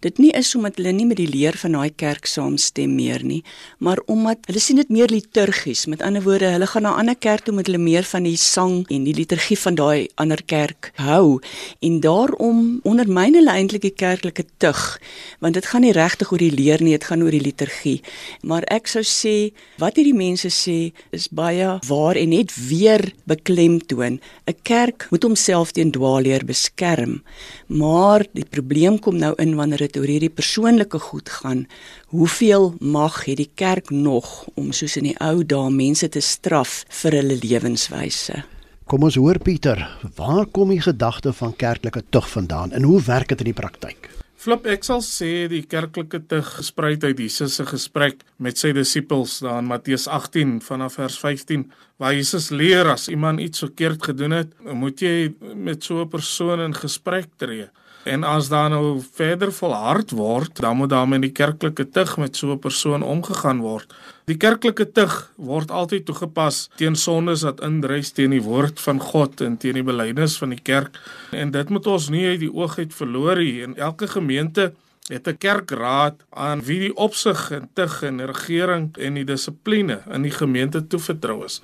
dit 0.00 0.18
nie 0.18 0.30
is 0.36 0.54
omdat 0.54 0.76
hulle 0.80 0.92
nie 0.92 1.06
met 1.06 1.18
die 1.20 1.28
leer 1.28 1.56
van 1.60 1.76
daai 1.76 1.90
kerk 1.96 2.26
saamstem 2.26 2.94
meer 2.96 3.24
nie, 3.24 3.42
maar 3.78 4.00
omdat 4.06 4.46
hulle 4.48 4.62
sien 4.62 4.80
dit 4.80 4.88
meer 4.88 5.10
liturgies. 5.12 5.86
Met 5.86 6.02
ander 6.02 6.22
woorde, 6.24 6.52
hulle 6.54 6.66
gaan 6.66 6.82
na 6.82 6.94
'n 6.94 6.98
ander 7.00 7.16
kerk 7.16 7.44
toe 7.44 7.54
met 7.54 7.66
hulle 7.66 7.78
meer 7.78 8.04
van 8.04 8.22
die 8.22 8.36
sang 8.36 8.84
en 8.90 9.04
die 9.04 9.14
liturgie 9.14 9.58
van 9.58 9.74
daai 9.74 10.08
ander 10.14 10.42
kerk 10.46 10.92
hou 10.96 11.40
en 11.80 12.00
daarom 12.00 12.80
ondermyn 12.82 13.34
hulle 13.34 13.50
eintlik 13.50 13.82
die 13.82 13.94
kerklike 13.94 14.44
tug, 14.58 15.00
want 15.40 15.54
dit 15.54 15.66
gaan 15.66 15.80
nie 15.80 15.92
regtig 15.92 16.32
oor 16.32 16.38
die 16.38 16.54
leer 16.54 16.82
nie, 16.82 16.92
dit 16.92 17.04
gaan 17.04 17.22
oor 17.22 17.30
die 17.30 17.44
liturgie. 17.44 18.02
Maar 18.42 18.64
ek 18.70 18.86
sou 18.86 19.02
sê 19.02 19.52
wat 19.78 19.96
hierdie 19.96 20.16
mense 20.16 20.48
sê 20.48 20.92
is 21.12 21.28
baie 21.28 21.78
waar 21.88 22.16
en 22.16 22.28
net 22.28 22.52
weer 22.68 23.12
beklemtoon. 23.24 24.20
'n 24.46 24.56
Kerk 24.62 25.06
moet 25.10 25.22
homself 25.22 25.72
teen 25.72 25.90
dwaalleer 25.90 26.44
beskerm. 26.44 27.22
Maar 27.66 28.26
die 28.32 28.44
probleem 28.44 28.98
kom 28.98 29.16
nou 29.18 29.34
in 29.38 29.54
wanneer 29.60 29.84
dit 29.86 29.98
oor 30.00 30.10
hierdie 30.10 30.32
persoonlike 30.32 30.98
goed 31.10 31.28
gaan. 31.40 31.66
Hoeveel 32.14 32.72
mag 32.80 33.24
het 33.28 33.38
die 33.40 33.50
kerk 33.54 33.92
nog 33.92 34.48
om 34.56 34.72
soos 34.72 34.96
in 35.00 35.10
die 35.12 35.18
ou 35.20 35.44
dae 35.44 35.70
mense 35.70 36.08
te 36.08 36.22
straf 36.24 36.80
vir 37.02 37.20
hulle 37.20 37.36
lewenswyse? 37.42 38.42
Kom 38.90 39.04
ons 39.06 39.14
hoor 39.20 39.38
Pieter, 39.38 39.84
waar 40.16 40.48
kom 40.50 40.72
die 40.74 40.82
gedagte 40.82 41.30
van 41.36 41.52
kerklike 41.54 42.02
tug 42.10 42.26
vandaan 42.26 42.72
en 42.74 42.88
hoe 42.88 42.98
werk 43.06 43.30
dit 43.30 43.44
in 43.44 43.52
die 43.52 43.60
praktyk? 43.60 44.10
Flip 44.40 44.64
ek 44.72 44.86
sal 44.88 45.02
sê 45.04 45.44
die 45.52 45.60
kerklike 45.68 46.22
tug 46.30 46.46
gespruit 46.56 47.02
uit 47.04 47.18
Jesus 47.20 47.58
se 47.58 47.66
gesprek 47.68 48.22
met 48.40 48.56
sy 48.56 48.70
disippels 48.72 49.34
daar 49.44 49.58
in 49.60 49.68
Matteus 49.68 50.06
18 50.08 50.54
vanaf 50.64 50.96
vers 50.96 51.18
15 51.20 51.66
waar 52.00 52.14
Jesus 52.16 52.48
leer 52.48 52.88
as 52.88 53.10
iemand 53.12 53.44
iets 53.44 53.60
verkeerd 53.60 54.08
gedoen 54.08 54.32
het, 54.38 54.54
moet 54.64 55.04
jy 55.04 55.34
met 55.54 55.84
so 55.84 56.00
'n 56.00 56.08
persoon 56.08 56.60
in 56.64 56.74
gesprek 56.74 57.28
tree. 57.36 57.68
En 58.04 58.24
as 58.24 58.48
daar 58.48 58.70
nou 58.70 59.00
verder 59.12 59.52
volhard 59.52 60.10
word, 60.10 60.56
dan 60.56 60.76
moet 60.76 60.88
daar 60.88 61.08
met 61.08 61.20
die 61.20 61.32
kerklike 61.32 61.88
tug 61.92 62.16
met 62.16 62.36
so 62.36 62.52
'n 62.52 62.58
persoon 62.58 63.02
omgegaan 63.02 63.60
word. 63.60 63.94
Die 64.24 64.36
kerklike 64.36 64.92
tug 64.92 65.32
word 65.36 65.70
altyd 65.70 66.04
toegepas 66.04 66.70
teen 66.76 66.96
sondes 66.96 67.42
wat 67.42 67.60
indrys 67.60 68.10
teen 68.10 68.30
die 68.30 68.42
woord 68.42 68.80
van 68.80 69.00
God 69.00 69.40
en 69.40 69.56
teen 69.56 69.74
die 69.74 69.82
belydenis 69.82 70.38
van 70.38 70.48
die 70.48 70.62
kerk. 70.62 71.00
En 71.30 71.50
dit 71.50 71.68
moet 71.68 71.86
ons 71.86 72.08
nie 72.08 72.26
uit 72.26 72.40
die 72.40 72.52
oog 72.52 72.78
uit 72.78 72.94
verloor 72.94 73.36
nie. 73.36 73.62
In 73.62 73.76
elke 73.76 74.08
gemeente 74.08 74.72
het 75.08 75.28
'n 75.28 75.38
kerkraad 75.38 76.22
aan 76.30 76.62
wie 76.62 76.78
die 76.78 76.96
opsig 76.96 77.50
en 77.50 77.68
tug 77.74 78.02
en 78.02 78.26
regering 78.26 78.96
en 78.96 79.14
die 79.14 79.24
dissipline 79.24 80.02
in 80.10 80.22
die 80.22 80.36
gemeente 80.42 80.86
toevertrou 80.86 81.44
is. 81.44 81.62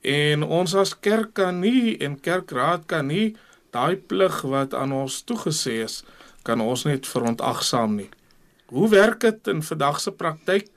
En 0.00 0.42
ons 0.42 0.74
as 0.74 1.00
kerk 1.00 1.34
kan 1.34 1.60
nie 1.60 1.96
en 1.98 2.20
kerkraad 2.20 2.86
kan 2.86 3.06
nie 3.06 3.36
daai 3.78 3.96
plig 3.96 4.40
wat 4.42 4.74
aan 4.74 4.92
ons 4.92 5.22
toegesê 5.22 5.82
is, 5.86 6.02
kan 6.42 6.60
ons 6.60 6.84
net 6.88 7.06
verontagsaam 7.06 7.94
nie. 8.00 8.10
Hoe 8.74 8.88
werk 8.92 9.22
dit 9.24 9.52
in 9.52 9.62
vandag 9.62 10.00
se 10.00 10.12
praktyk? 10.12 10.68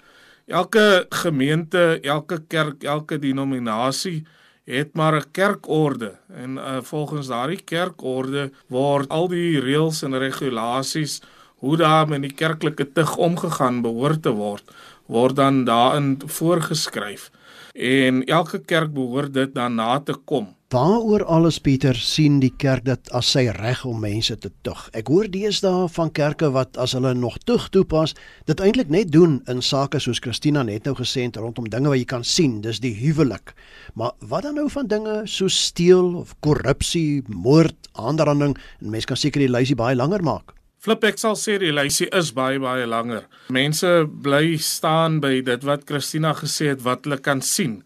Elke 0.48 1.08
gemeente, 1.24 2.00
elke 2.04 2.42
kerk, 2.48 2.84
elke 2.84 3.20
denominasie 3.20 4.22
het 4.66 4.94
maar 4.96 5.16
'n 5.16 5.32
kerkorde 5.32 6.16
en 6.28 6.58
uh, 6.58 6.82
volgens 6.82 7.28
daardie 7.28 7.62
kerkorde 7.64 8.52
word 8.68 9.10
al 9.10 9.28
die 9.28 9.60
reëls 9.60 10.04
en 10.04 10.18
regulasies 10.18 11.22
hoe 11.62 11.78
daar 11.78 12.08
met 12.08 12.22
die 12.22 12.34
kerklike 12.34 12.92
tug 12.94 13.18
omgegaan 13.18 13.82
behoort 13.82 14.22
te 14.22 14.30
word, 14.30 14.64
word 15.06 15.36
dan 15.36 15.64
daarin 15.64 16.22
voorgeskryf. 16.26 17.32
En 17.74 18.26
elke 18.26 18.60
kerk 18.60 18.94
behoort 18.94 19.34
dit 19.34 19.54
dan 19.54 19.76
na 19.76 20.00
te 20.00 20.14
kom. 20.14 20.56
Waaroor 20.72 21.26
alles 21.28 21.58
Pieter 21.60 21.98
sien 22.00 22.38
die 22.40 22.54
kerk 22.64 22.86
dit 22.88 23.10
as 23.12 23.28
sy 23.34 23.42
reg 23.58 23.82
om 23.84 23.98
mense 24.00 24.38
te 24.40 24.48
tug. 24.64 24.86
Ek 24.96 25.10
hoor 25.12 25.28
deesdae 25.28 25.90
van 25.92 26.14
kerke 26.16 26.48
wat 26.56 26.80
as 26.80 26.94
hulle 26.96 27.12
nog 27.12 27.36
tug 27.44 27.66
toepas, 27.76 28.14
dit 28.48 28.64
eintlik 28.64 28.88
net 28.88 29.12
doen 29.12 29.42
in 29.52 29.60
sake 29.60 30.00
soos 30.00 30.24
Christina 30.24 30.64
net 30.64 30.88
nou 30.88 30.94
gesê 30.96 31.26
het 31.26 31.42
rondom 31.42 31.68
dinge 31.68 31.92
wat 31.92 32.00
jy 32.00 32.08
kan 32.08 32.24
sien, 32.24 32.62
dis 32.64 32.80
die 32.80 32.94
huwelik. 33.02 33.52
Maar 34.00 34.16
wat 34.32 34.48
dan 34.48 34.56
nou 34.62 34.70
van 34.72 34.88
dinge 34.88 35.18
soos 35.28 35.60
steel 35.60 36.16
of 36.24 36.32
korrupsie, 36.40 37.20
moord, 37.28 37.92
aanranding 38.00 38.56
en 38.56 38.96
mense 38.96 39.12
kan 39.12 39.20
seker 39.20 39.44
die 39.44 39.52
lysie 39.52 39.76
baie 39.76 40.00
langer 40.00 40.24
maak. 40.24 40.56
Flip 40.80 41.04
ek 41.04 41.20
sal 41.20 41.36
sê 41.36 41.60
die 41.60 41.76
lysie 41.76 42.08
is 42.16 42.32
baie 42.32 42.64
baie 42.64 42.88
langer. 42.88 43.28
Mense 43.52 44.06
bly 44.08 44.56
staan 44.56 45.20
by 45.20 45.42
dit 45.44 45.68
wat 45.68 45.84
Christina 45.92 46.32
gesê 46.40 46.72
het 46.72 46.88
wat 46.88 47.04
hulle 47.04 47.20
kan 47.20 47.44
sien 47.44 47.82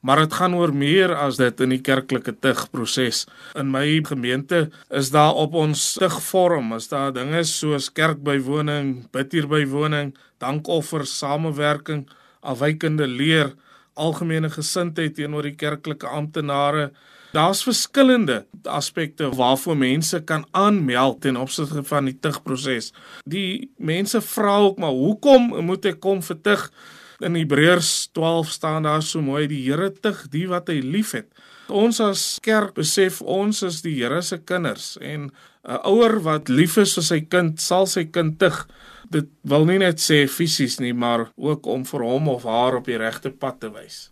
maar 0.00 0.22
dit 0.22 0.32
gaan 0.38 0.54
oor 0.54 0.72
meer 0.74 1.14
as 1.14 1.36
dit 1.40 1.60
in 1.60 1.74
die 1.74 1.82
kerklike 1.82 2.34
tugproses. 2.40 3.24
In 3.58 3.70
my 3.70 4.00
gemeente 4.06 4.68
is 4.94 5.10
daar 5.10 5.34
op 5.34 5.54
ons 5.58 5.92
tugvorm, 5.98 6.72
is 6.76 6.88
daar 6.88 7.12
dinge 7.12 7.42
soos 7.44 7.90
kerkbywoning, 7.92 9.08
bidhierbywoning, 9.14 10.14
dankoffer, 10.38 11.06
samewerking, 11.06 12.06
afwykende 12.40 13.06
leer, 13.06 13.54
algemene 13.98 14.50
gesindheid 14.50 15.16
teenoor 15.18 15.48
die 15.48 15.56
kerklike 15.58 16.06
amptenare. 16.06 16.90
Daar's 17.34 17.62
verskillende 17.66 18.46
aspekte 18.64 19.28
waarvoor 19.36 19.76
mense 19.76 20.22
kan 20.24 20.46
aanmeld 20.56 21.20
ten 21.20 21.36
opsigte 21.36 21.82
van 21.84 22.08
die 22.08 22.16
tugproses. 22.20 22.92
Die 23.28 23.70
mense 23.76 24.22
vra 24.24 24.56
ook 24.64 24.78
maar 24.78 24.96
hoekom 24.96 25.50
moet 25.66 25.90
ek 25.90 26.00
kom 26.00 26.22
vir 26.24 26.40
tug? 26.40 26.70
In 27.20 27.34
Hebreërs 27.34 28.10
12 28.14 28.50
staan 28.50 28.82
daar 28.86 29.02
so 29.02 29.20
mooi 29.20 29.48
die 29.50 29.64
Here 29.64 29.90
tug 29.90 30.20
die 30.30 30.46
wat 30.46 30.68
hy 30.70 30.78
liefhet. 30.84 31.26
Ons 31.68 31.98
as 32.00 32.22
kerk 32.44 32.76
besef 32.76 33.18
ons 33.20 33.64
is 33.66 33.80
die 33.82 33.96
Here 33.96 34.20
se 34.22 34.38
kinders 34.38 34.96
en 35.02 35.30
'n 35.64 35.80
ouer 35.84 36.20
wat 36.22 36.48
lief 36.48 36.78
is 36.78 36.94
vir 36.94 37.04
sy 37.04 37.20
kind 37.20 37.60
sal 37.60 37.86
sy 37.86 38.04
kind 38.04 38.38
tug. 38.38 38.68
Dit 39.10 39.26
wil 39.42 39.64
nie 39.64 39.78
net 39.78 39.98
sê 39.98 40.28
fisies 40.28 40.78
nie, 40.80 40.92
maar 40.92 41.32
ook 41.36 41.66
om 41.66 41.84
vir 41.84 42.02
hom 42.02 42.28
of 42.28 42.44
haar 42.44 42.76
op 42.76 42.84
die 42.86 42.98
regte 42.98 43.30
pad 43.30 43.60
te 43.60 43.70
wys. 43.70 44.10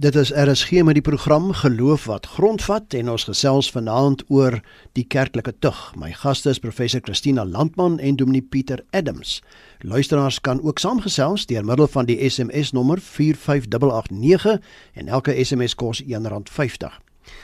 Dit 0.00 0.14
is 0.14 0.30
RSG 0.32 0.80
met 0.80 0.96
die 0.96 1.04
program 1.04 1.50
Geloof 1.52 2.06
wat 2.08 2.26
grondvat 2.26 2.94
en 2.96 3.10
ons 3.12 3.26
gesels 3.28 3.66
vanaand 3.68 4.22
oor 4.32 4.54
die 4.96 5.04
kerklike 5.04 5.52
tug. 5.60 5.76
My 5.92 6.08
gaste 6.16 6.48
is 6.48 6.60
professor 6.62 7.02
Christina 7.04 7.44
Landman 7.44 7.98
en 7.98 8.16
Dominee 8.16 8.40
Pieter 8.40 8.80
Adams. 8.96 9.42
Luisteraars 9.84 10.40
kan 10.40 10.62
ook 10.64 10.80
saamgesels 10.80 11.44
deur 11.46 11.64
middel 11.68 11.88
van 11.92 12.08
die 12.08 12.16
SMS 12.30 12.72
nommer 12.72 12.96
45889 13.00 14.56
en 14.94 15.08
elke 15.08 15.36
SMS 15.44 15.74
kos 15.74 16.00
R1.50. 16.02 16.96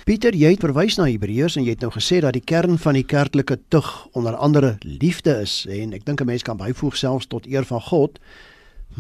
Pieter, 0.09 0.33
jy 0.33 0.55
het 0.55 0.65
verwys 0.65 0.97
na 0.97 1.11
Hebreërs 1.11 1.59
en 1.61 1.67
jy 1.67 1.77
het 1.77 1.85
nou 1.85 1.93
gesê 1.93 2.23
dat 2.25 2.39
die 2.39 2.45
kern 2.45 2.81
van 2.81 2.97
die 2.97 3.05
kerklike 3.05 3.59
tug 3.69 3.91
onder 4.17 4.33
andere 4.33 4.79
liefde 4.81 5.43
is 5.45 5.67
en 5.69 5.93
ek 5.93 6.09
dink 6.09 6.25
'n 6.25 6.33
mens 6.33 6.43
kan 6.43 6.57
byvoeg 6.57 6.97
selfs 6.97 7.29
tot 7.29 7.45
eer 7.45 7.69
van 7.69 7.85
God. 7.85 8.17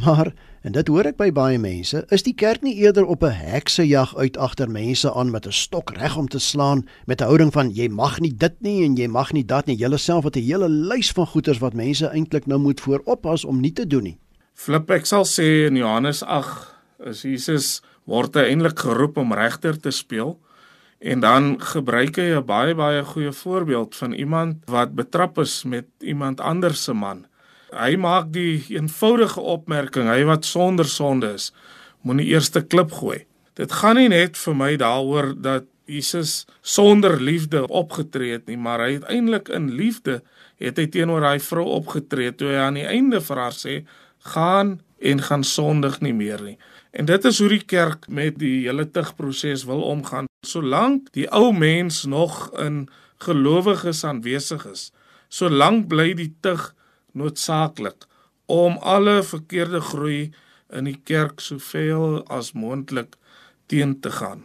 Maar 0.04 0.34
en 0.66 0.74
dit 0.74 0.88
hoor 0.90 1.06
ek 1.06 1.18
by 1.20 1.28
baie 1.30 1.58
mense, 1.62 2.00
is 2.10 2.24
die 2.26 2.34
kerk 2.34 2.64
nie 2.66 2.74
eerder 2.82 3.06
op 3.06 3.22
'n 3.22 3.30
heksejag 3.30 4.16
uit 4.16 4.36
agter 4.36 4.68
mense 4.68 5.12
aan 5.14 5.30
met 5.30 5.46
'n 5.46 5.52
stok 5.52 5.90
reg 5.94 6.16
om 6.16 6.28
te 6.28 6.38
slaan 6.38 6.88
met 7.06 7.20
'n 7.20 7.24
houding 7.24 7.52
van 7.52 7.70
jy 7.70 7.88
mag 7.88 8.18
nie 8.20 8.34
dit 8.34 8.54
nie 8.60 8.84
en 8.84 8.96
jy 8.96 9.06
mag 9.06 9.32
nie 9.32 9.44
dat 9.44 9.66
nie. 9.66 9.76
Julle 9.76 9.98
self 9.98 10.24
het 10.24 10.36
'n 10.36 10.42
hele 10.42 10.68
lys 10.68 11.12
van 11.12 11.26
goeders 11.26 11.58
wat 11.58 11.74
mense 11.74 12.06
eintlik 12.06 12.46
nou 12.46 12.58
moet 12.58 12.80
vooroppas 12.80 13.44
om 13.44 13.60
nie 13.60 13.72
te 13.72 13.86
doen 13.86 14.02
nie. 14.02 14.18
Flip 14.54 14.90
ek 14.90 15.06
sal 15.06 15.24
sê 15.24 15.66
in 15.66 15.76
Johannes 15.76 16.22
8 16.22 16.74
is 17.06 17.22
Jesus 17.22 17.82
word 18.04 18.34
hy 18.34 18.42
eintlik 18.42 18.78
geroep 18.78 19.16
om 19.16 19.32
regter 19.32 19.80
te 19.80 19.90
speel. 19.90 20.40
En 20.98 21.20
dan 21.20 21.60
gebruik 21.60 22.16
hy 22.16 22.34
'n 22.34 22.44
baie 22.44 22.74
baie 22.74 23.04
goeie 23.04 23.32
voorbeeld 23.32 23.96
van 23.96 24.12
iemand 24.12 24.56
wat 24.64 24.94
betrap 24.94 25.38
is 25.38 25.64
met 25.64 25.86
iemand 26.00 26.40
anders 26.40 26.84
se 26.84 26.92
man. 26.92 27.26
Hy 27.76 27.96
maak 28.00 28.32
die 28.32 28.62
eenvoudige 28.72 29.40
opmerking, 29.40 30.08
hy 30.08 30.24
wat 30.28 30.48
sonder 30.48 30.88
sonde 30.88 31.34
is, 31.36 31.50
moenie 32.06 32.30
eerste 32.32 32.62
klip 32.64 32.94
gooi. 32.96 33.24
Dit 33.56 33.72
gaan 33.72 33.96
nie 34.00 34.08
net 34.12 34.36
vir 34.40 34.56
my 34.56 34.74
daaroor 34.80 35.34
dat 35.40 35.68
Jesus 35.86 36.46
sonder 36.66 37.20
liefde 37.22 37.62
opgetree 37.68 38.32
het 38.32 38.48
nie, 38.50 38.58
maar 38.58 38.82
hy 38.82 38.96
het 38.96 39.06
eintlik 39.12 39.50
in 39.54 39.70
liefde 39.78 40.20
het 40.62 40.80
hy 40.80 40.86
teenoor 40.90 41.22
daai 41.22 41.38
vrou 41.42 41.66
opgetree 41.76 42.32
toe 42.34 42.50
hy 42.50 42.58
aan 42.64 42.78
die 42.80 42.88
einde 42.88 43.20
vir 43.22 43.40
haar 43.40 43.54
sê: 43.54 43.84
"Gaan 44.32 44.80
en 44.98 45.22
gaan 45.22 45.44
sondig 45.44 46.00
nie 46.00 46.14
meer 46.14 46.42
nie." 46.42 46.58
En 46.92 47.06
dit 47.06 47.24
is 47.24 47.38
hoe 47.38 47.48
die 47.48 47.64
kerk 47.64 48.08
met 48.08 48.38
die 48.38 48.66
hele 48.66 48.90
tugproses 48.90 49.64
wil 49.64 49.82
omgaan. 49.82 50.26
Solank 50.46 51.12
die 51.12 51.28
ou 51.30 51.52
mens 51.52 52.04
nog 52.04 52.50
in 52.58 52.88
gelowiges 53.18 54.04
aanwesig 54.04 54.66
is, 54.66 54.92
solank 55.28 55.88
bly 55.88 56.14
die 56.14 56.32
tug 56.40 56.74
noodsaaklik 57.16 58.06
om 58.46 58.76
alle 58.78 59.22
verkeerde 59.26 59.80
groei 59.80 60.20
in 60.74 60.90
die 60.90 60.98
kerk 61.08 61.40
soveel 61.42 62.20
as 62.32 62.52
moontlik 62.54 63.16
teen 63.70 63.96
te 64.00 64.12
gaan. 64.14 64.44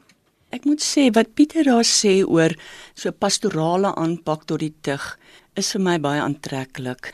Ek 0.51 0.66
moet 0.68 0.84
sê 0.84 1.08
wat 1.16 1.32
Pieter 1.38 1.68
daar 1.70 1.88
sê 1.88 2.22
oor 2.28 2.56
so 2.96 3.13
pastorale 3.16 3.94
aanpak 3.96 4.44
tot 4.50 4.60
die 4.63 4.74
tug 4.84 5.13
is 5.56 5.72
vir 5.75 5.84
my 5.86 5.96
baie 6.04 6.20
aantreklik. 6.24 7.13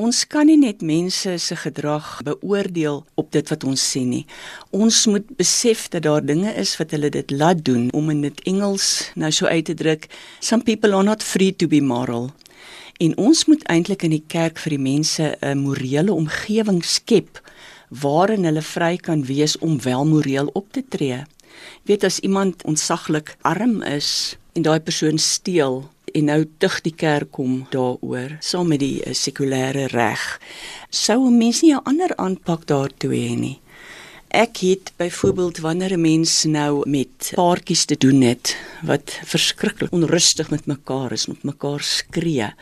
Ons 0.00 0.22
kan 0.24 0.46
nie 0.48 0.56
net 0.56 0.80
mense 0.86 1.34
se 1.44 1.56
gedrag 1.60 2.06
beoordeel 2.24 3.02
op 3.20 3.32
dit 3.34 3.50
wat 3.52 3.66
ons 3.68 3.82
sien 3.92 4.08
nie. 4.08 4.22
Ons 4.72 5.02
moet 5.10 5.26
besef 5.36 5.88
dat 5.92 6.06
daar 6.06 6.24
dinge 6.24 6.54
is 6.62 6.72
wat 6.80 6.94
hulle 6.96 7.10
dit 7.12 7.34
laat 7.34 7.60
doen 7.66 7.90
om 7.92 8.08
in 8.14 8.22
dit 8.24 8.40
Engels 8.48 9.10
nou 9.20 9.32
so 9.34 9.50
uit 9.50 9.66
te 9.68 9.76
druk. 9.76 10.06
Some 10.40 10.64
people 10.64 10.94
are 10.96 11.04
not 11.04 11.26
free 11.26 11.52
to 11.52 11.68
be 11.68 11.82
moral. 11.84 12.30
En 13.00 13.16
ons 13.16 13.44
moet 13.48 13.62
eintlik 13.72 14.02
in 14.04 14.12
die 14.12 14.24
kerk 14.28 14.58
vir 14.60 14.74
die 14.76 14.84
mense 14.84 15.36
'n 15.40 15.62
morele 15.64 16.12
omgewing 16.12 16.82
skep 16.84 17.40
waarin 17.88 18.44
hulle 18.44 18.62
vry 18.62 18.96
kan 18.96 19.24
wees 19.24 19.58
om 19.58 19.80
wel 19.80 20.04
moreel 20.06 20.50
op 20.52 20.72
te 20.72 20.84
tree. 20.88 21.24
Weet 21.82 22.04
as 22.04 22.18
iemand 22.18 22.64
ontsaglik 22.64 23.36
arm 23.40 23.82
is 23.82 24.36
en 24.52 24.62
daai 24.62 24.80
persoon 24.80 25.18
steel 25.18 25.88
en 26.12 26.24
nou 26.24 26.44
tug 26.58 26.80
die 26.80 26.94
kerk 26.94 27.30
kom 27.30 27.66
daaroor 27.70 28.36
saam 28.40 28.68
met 28.68 28.80
die 28.80 29.00
uh, 29.00 29.14
sekulêre 29.14 29.86
reg 29.86 30.40
sou 30.90 31.26
'n 31.26 31.38
mens 31.38 31.62
nie 31.62 31.72
'n 31.74 31.84
ander 31.84 32.16
aanpak 32.16 32.66
daartoe 32.66 33.14
hê 33.14 33.36
nie. 33.38 33.60
Ek 34.30 34.60
het 34.62 34.92
byvoorbeeld 34.96 35.58
wanneer 35.58 35.92
'n 35.92 36.00
mens 36.00 36.44
nou 36.44 36.88
met 36.88 37.32
paartjies 37.34 37.84
te 37.84 37.96
doen 37.96 38.20
het 38.20 38.56
wat 38.82 39.18
verskriklik 39.24 39.92
onrustig 39.92 40.50
met 40.50 40.66
mekaar 40.66 41.12
is, 41.12 41.26
met 41.26 41.42
mekaar 41.42 41.80
skree. 41.80 42.52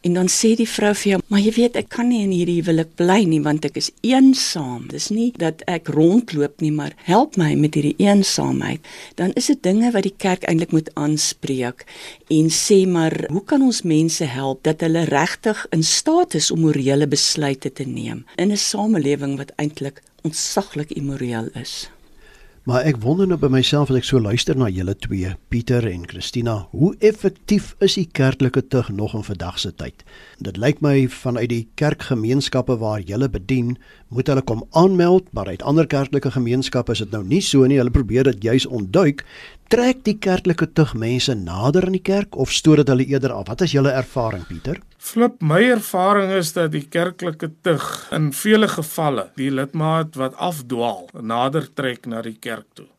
En 0.00 0.12
dan 0.12 0.28
sê 0.28 0.54
die 0.56 0.68
vrou 0.68 0.94
vir 0.94 1.10
jou, 1.10 1.20
"Maar 1.26 1.40
jy 1.40 1.52
weet, 1.52 1.76
ek 1.76 1.88
kan 1.88 2.08
nie 2.08 2.22
in 2.22 2.30
hierdie 2.30 2.62
huwelik 2.62 2.94
bly 2.94 3.24
nie 3.24 3.40
want 3.40 3.64
ek 3.64 3.76
is 3.76 3.90
eensaam. 4.00 4.86
Dis 4.88 5.08
nie 5.08 5.32
dat 5.36 5.62
ek 5.66 5.88
rondloop 5.88 6.60
nie, 6.60 6.72
maar 6.72 6.92
help 6.96 7.36
my 7.36 7.54
met 7.54 7.74
hierdie 7.74 7.96
eensaamheid." 7.98 8.80
Dan 9.14 9.32
is 9.32 9.46
dit 9.46 9.62
dinge 9.62 9.90
wat 9.90 10.02
die 10.02 10.14
kerk 10.16 10.42
eintlik 10.42 10.72
moet 10.72 10.94
aanspreek 10.94 11.84
en 12.28 12.48
sê, 12.50 12.86
"Maar 12.86 13.24
hoe 13.28 13.44
kan 13.44 13.62
ons 13.62 13.82
mense 13.82 14.24
help 14.24 14.62
dat 14.62 14.80
hulle 14.80 15.04
regtig 15.04 15.66
in 15.70 15.82
staat 15.82 16.34
is 16.34 16.50
om 16.50 16.60
morele 16.60 17.06
besluite 17.06 17.72
te 17.72 17.84
neem 17.84 18.24
in 18.36 18.50
'n 18.50 18.56
samelewing 18.56 19.36
wat 19.36 19.52
eintlik 19.56 20.02
ontsaglik 20.24 20.90
immoreel 20.90 21.48
is?" 21.52 21.90
Maar 22.64 22.86
ek 22.88 23.02
wonder 23.04 23.26
nou 23.28 23.36
by 23.36 23.50
myself 23.52 23.90
as 23.92 23.98
ek 23.98 24.06
so 24.08 24.16
luister 24.24 24.56
na 24.56 24.70
julle 24.72 24.94
twee, 24.96 25.34
Pieter 25.52 25.84
en 25.84 26.06
Christina, 26.08 26.54
hoe 26.72 26.94
effektief 27.04 27.74
is 27.84 27.98
die 27.98 28.06
kerklike 28.08 28.62
tug 28.72 28.88
nog 28.88 29.12
in 29.18 29.26
vandag 29.26 29.58
se 29.60 29.68
tyd? 29.76 30.00
Dit 30.40 30.56
lyk 30.56 30.80
my 30.80 30.94
vanuit 31.12 31.50
die 31.52 31.66
kerkgemeenskappe 31.76 32.78
waar 32.80 33.04
julle 33.04 33.28
bedien, 33.28 33.74
moet 34.08 34.32
hulle 34.32 34.40
kom 34.48 34.64
aanmeld, 34.72 35.28
maar 35.36 35.52
uit 35.52 35.60
ander 35.60 35.84
kerklike 35.84 36.32
gemeenskappe 36.32 36.96
is 36.96 37.04
dit 37.04 37.12
nou 37.12 37.20
nie 37.20 37.42
so 37.44 37.68
nie. 37.68 37.76
Hulle 37.82 37.92
probeer 37.92 38.24
dit 38.30 38.48
juis 38.48 38.64
ontduik. 38.64 39.26
Trek 39.72 40.02
die 40.04 40.18
kerklike 40.20 40.66
tug 40.76 40.90
mense 41.00 41.32
nader 41.34 41.86
aan 41.88 41.96
die 41.96 42.04
kerk 42.04 42.36
of 42.36 42.50
stoot 42.52 42.82
dit 42.82 42.90
hulle 42.92 43.06
eerder 43.08 43.32
af? 43.32 43.46
Wat 43.48 43.62
is 43.64 43.72
julle 43.72 43.94
ervaring, 43.96 44.42
Pieter? 44.44 44.80
Flip, 45.00 45.38
my 45.40 45.62
ervaring 45.72 46.32
is 46.36 46.52
dat 46.52 46.74
die 46.74 46.84
kerklike 46.84 47.48
tug 47.64 47.84
in 48.12 48.28
vele 48.36 48.68
gevalle 48.68 49.30
die 49.40 49.48
lidmaat 49.50 50.18
wat 50.20 50.36
afdwaal 50.36 51.08
nader 51.20 51.70
trek 51.72 52.04
na 52.06 52.20
die 52.24 52.36
kerk 52.36 52.66
toe. 52.76 52.90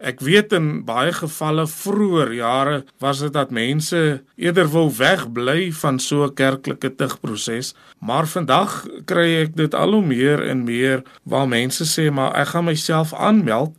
Ek 0.00 0.20
weet 0.24 0.52
in 0.56 0.68
baie 0.88 1.12
gevalle 1.12 1.66
vroeër 1.68 2.30
jare 2.38 2.76
was 3.04 3.20
dit 3.24 3.32
dat 3.32 3.52
mense 3.52 4.00
eerder 4.40 4.68
wou 4.72 4.86
wegbly 4.96 5.72
van 5.82 5.98
so 6.00 6.24
'n 6.24 6.34
kerklike 6.34 6.96
tugproses, 6.96 7.74
maar 8.00 8.26
vandag 8.26 8.86
kry 9.04 9.44
ek 9.44 9.56
dit 9.56 9.74
al 9.74 9.92
hoe 9.92 10.04
meer 10.04 10.48
en 10.48 10.64
meer 10.64 11.04
waar 11.24 11.48
mense 11.48 11.84
sê 11.84 12.10
maar 12.12 12.32
ek 12.36 12.48
gaan 12.48 12.64
myself 12.64 13.12
aanmeld 13.14 13.76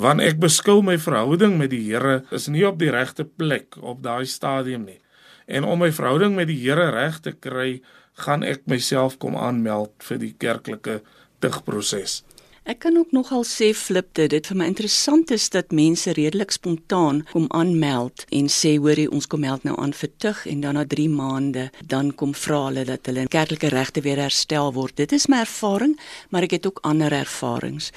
want 0.00 0.22
ek 0.24 0.40
beskou 0.42 0.82
my 0.82 0.98
verhouding 0.98 1.58
met 1.58 1.70
die 1.70 1.84
Here 1.86 2.22
is 2.34 2.48
nie 2.48 2.66
op 2.66 2.78
die 2.78 2.90
regte 2.90 3.24
plek 3.24 3.78
op 3.80 4.02
daai 4.02 4.26
stadium 4.26 4.86
nie 4.88 5.00
en 5.46 5.64
om 5.64 5.78
my 5.78 5.90
verhouding 5.92 6.36
met 6.36 6.48
die 6.48 6.58
Here 6.62 6.90
reg 6.94 7.20
te 7.24 7.32
kry, 7.32 7.80
gaan 8.24 8.44
ek 8.46 8.64
myself 8.70 9.18
kom 9.20 9.36
aanmeld 9.36 9.92
vir 10.06 10.20
die 10.22 10.32
kerklike 10.40 11.00
tugproses. 11.44 12.22
Ek 12.64 12.78
kan 12.80 12.96
ook 12.96 13.10
nogal 13.12 13.42
sê 13.44 13.74
flip 13.76 14.14
dit. 14.16 14.30
Dit 14.32 14.46
vir 14.48 14.56
my 14.56 14.64
interessant 14.70 15.28
is 15.34 15.50
dat 15.52 15.72
mense 15.76 16.08
redelik 16.16 16.48
spontaan 16.54 17.18
kom 17.28 17.44
aanmeld 17.52 18.22
en 18.32 18.46
sê 18.48 18.70
hoorie 18.80 19.04
ons 19.12 19.26
kom 19.28 19.42
meld 19.44 19.66
nou 19.68 19.74
aan 19.76 19.92
vir 19.92 20.08
tug 20.24 20.38
en 20.48 20.62
dan 20.62 20.78
na 20.78 20.84
3 20.88 21.10
maande 21.12 21.66
dan 21.84 22.08
kom 22.16 22.32
vra 22.32 22.62
hulle 22.70 22.86
dat 22.88 23.04
hulle 23.10 23.26
kerklike 23.28 23.68
regte 23.68 24.00
weer 24.00 24.22
herstel 24.22 24.72
word. 24.72 24.96
Dit 24.96 25.12
is 25.12 25.26
my 25.28 25.42
ervaring, 25.44 25.92
maar 26.32 26.46
ek 26.48 26.54
het 26.56 26.68
ook 26.70 26.80
ander 26.88 27.12
ervarings. 27.12 27.90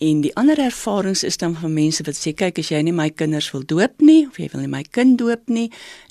En 0.00 0.24
die 0.24 0.32
ander 0.40 0.56
ervarings 0.70 1.20
is 1.20 1.36
dan 1.36 1.52
van 1.60 1.76
mense 1.76 2.08
wat 2.08 2.16
sê 2.16 2.32
kyk 2.32 2.62
as 2.64 2.72
jy 2.72 2.80
nie 2.80 2.96
my 2.96 3.10
kinders 3.12 3.50
wil 3.52 3.68
doop 3.74 4.00
nie 4.00 4.24
of 4.30 4.40
jy 4.40 4.48
wil 4.54 4.64
nie 4.64 4.72
my 4.72 4.82
kind 4.88 5.20
doop 5.20 5.52
nie, 5.52 5.66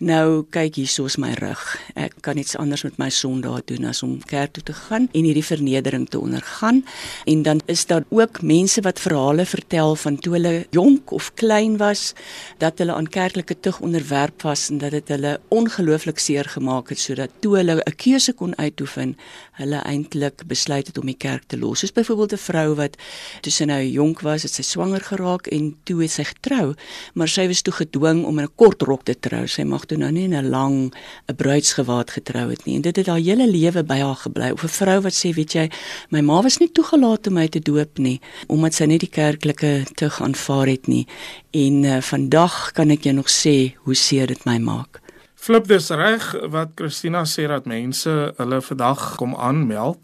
nou 0.06 0.46
kyk 0.54 0.78
hierso 0.84 1.08
is 1.10 1.18
my 1.18 1.34
rug. 1.42 1.66
Ek 1.98 2.22
kan 2.22 2.38
iets 2.38 2.54
anders 2.62 2.86
met 2.86 3.02
my 3.02 3.10
sondae 3.10 3.66
doen 3.74 3.90
as 3.90 4.06
om 4.06 4.20
kerk 4.22 4.54
toe 4.54 4.68
te 4.70 4.78
gaan 4.86 5.10
en 5.10 5.26
hierdie 5.32 5.48
vernedering 5.50 6.06
te 6.14 6.22
ondergaan. 6.22 6.86
En 7.26 7.42
dan 7.42 7.66
is 7.66 7.88
daar 7.90 8.03
dan 8.10 8.20
ook 8.20 8.42
mense 8.42 8.82
wat 8.82 9.00
verhale 9.00 9.46
vertel 9.46 9.96
van 9.96 10.20
toe 10.20 10.34
hulle 10.34 10.68
jonk 10.70 11.12
of 11.12 11.34
klein 11.34 11.78
was 11.78 12.14
dat 12.58 12.78
hulle 12.78 12.94
aan 12.94 13.08
kerklike 13.08 13.60
tug 13.60 13.80
onderwerp 13.80 14.42
was 14.42 14.70
en 14.70 14.78
dat 14.78 14.92
dit 14.92 15.08
hulle 15.08 15.40
ongelooflik 15.48 16.20
seer 16.20 16.46
gemaak 16.46 16.90
het 16.90 17.00
sodat 17.00 17.30
toe 17.40 17.58
hulle 17.58 17.82
'n 17.86 17.96
keuse 17.96 18.34
kon 18.34 18.58
uitoefen 18.58 19.16
hulle 19.52 19.82
eintlik 19.86 20.44
besluit 20.48 20.88
het 20.88 20.98
om 20.98 21.06
die 21.06 21.18
kerk 21.18 21.44
te 21.48 21.58
los. 21.58 21.80
Soos 21.80 21.92
byvoorbeeld 21.92 22.34
'n 22.34 22.38
vrou 22.38 22.76
wat 22.76 22.98
toe 23.42 23.52
sy 23.52 23.64
nou 23.64 23.82
jonk 23.84 24.22
was, 24.22 24.44
het 24.44 24.52
sy 24.52 24.62
swanger 24.62 25.02
geraak 25.02 25.48
en 25.48 25.76
toe 25.84 26.02
het 26.02 26.12
sy 26.12 26.24
getrou, 26.24 26.74
maar 27.14 27.28
sy 27.28 27.48
was 27.48 27.62
toe 27.62 27.74
gedwing 27.74 28.26
om 28.26 28.40
in 28.40 28.46
'n 28.46 28.56
kort 28.56 28.82
rok 28.82 29.04
te 29.04 29.20
trou. 29.20 29.48
Sy 29.48 29.64
mag 29.64 29.86
toe 29.86 29.98
nou 29.98 30.12
nie 30.12 30.24
in 30.24 30.34
'n 30.34 30.50
lang 30.50 30.94
'n 31.28 31.36
bruidsgewaad 31.36 32.12
getrou 32.12 32.50
het 32.50 32.66
nie. 32.66 32.76
En 32.76 32.82
dit 32.82 32.96
het 32.96 33.08
haar 33.08 33.20
hele 33.20 33.48
lewe 33.48 33.84
by 33.84 34.00
haar 34.00 34.16
gebly. 34.16 34.52
Of 34.52 34.64
'n 34.64 34.68
vrou 34.68 35.02
wat 35.02 35.14
sê, 35.14 35.34
weet 35.34 35.54
jy, 35.54 35.70
my 36.10 36.22
ma 36.22 36.42
was 36.42 36.58
nie 36.58 36.72
toegelaat 36.72 37.28
om 37.28 37.34
my 37.34 37.48
te 37.48 37.60
doop 37.60 37.93
nie 38.00 38.20
omdat 38.48 38.78
sy 38.78 38.88
nie 38.90 39.00
die 39.02 39.12
kerklike 39.12 39.84
tug 40.00 40.22
aanvaar 40.22 40.72
het 40.72 40.88
nie 40.88 41.06
en 41.52 41.84
uh, 41.84 42.02
vandag 42.02 42.74
kan 42.78 42.94
ek 42.94 43.08
jou 43.10 43.16
nog 43.18 43.30
sê 43.30 43.74
hoe 43.86 43.96
seer 43.96 44.28
dit 44.28 44.46
my 44.50 44.60
maak. 44.64 45.04
Flip 45.44 45.66
dis 45.68 45.90
reg 45.92 46.24
wat 46.54 46.78
Christina 46.80 47.26
sê 47.28 47.50
dat 47.52 47.66
mense 47.68 48.12
hulle 48.38 48.62
vandag 48.64 49.02
kom 49.20 49.34
aanmeld. 49.36 50.00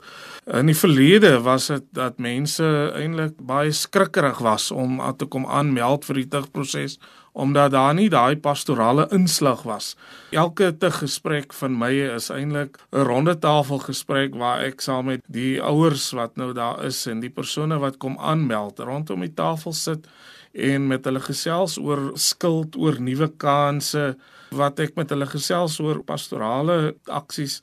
In 0.52 0.68
die 0.68 0.76
verlede 0.76 1.38
was 1.46 1.70
dit 1.72 1.86
dat 1.96 2.18
mense 2.20 2.66
eintlik 2.98 3.38
baie 3.48 3.72
skrikkerig 3.72 4.42
was 4.44 4.68
om 4.72 5.00
te 5.16 5.30
kom 5.32 5.48
aanmeld 5.48 6.04
vir 6.10 6.20
die 6.20 6.28
tugproses 6.34 6.98
omdat 7.32 7.72
daar 7.72 7.94
nie 7.94 8.10
daai 8.10 8.38
pastorale 8.38 9.08
inslag 9.12 9.64
was. 9.64 9.96
Elke 10.32 10.72
te 10.78 10.92
gesprek 10.92 11.54
van 11.54 11.78
my 11.78 11.92
is 12.16 12.30
eintlik 12.30 12.78
'n 12.92 13.06
ronde 13.06 13.40
tafel 13.40 13.80
gesprek 13.80 14.36
waar 14.36 14.62
ek 14.62 14.82
saam 14.82 15.06
met 15.06 15.22
die 15.28 15.62
ouers 15.62 16.12
wat 16.12 16.36
nou 16.36 16.54
daar 16.54 16.84
is 16.86 17.06
en 17.08 17.20
die 17.20 17.30
persone 17.30 17.80
wat 17.80 17.98
kom 17.98 18.18
aanmeld 18.20 18.80
rondom 18.80 19.20
die 19.20 19.34
tafel 19.34 19.74
sit 19.74 20.08
en 20.54 20.88
met 20.88 21.06
hulle 21.06 21.20
gesels 21.20 21.78
oor 21.78 22.12
skuld, 22.16 22.76
oor 22.76 23.00
nuwe 23.00 23.28
kansse, 23.38 24.18
wat 24.50 24.80
ek 24.80 24.96
met 24.96 25.10
hulle 25.10 25.28
gesels 25.30 25.80
oor 25.80 26.02
pastorale 26.04 26.96
aksies 27.06 27.62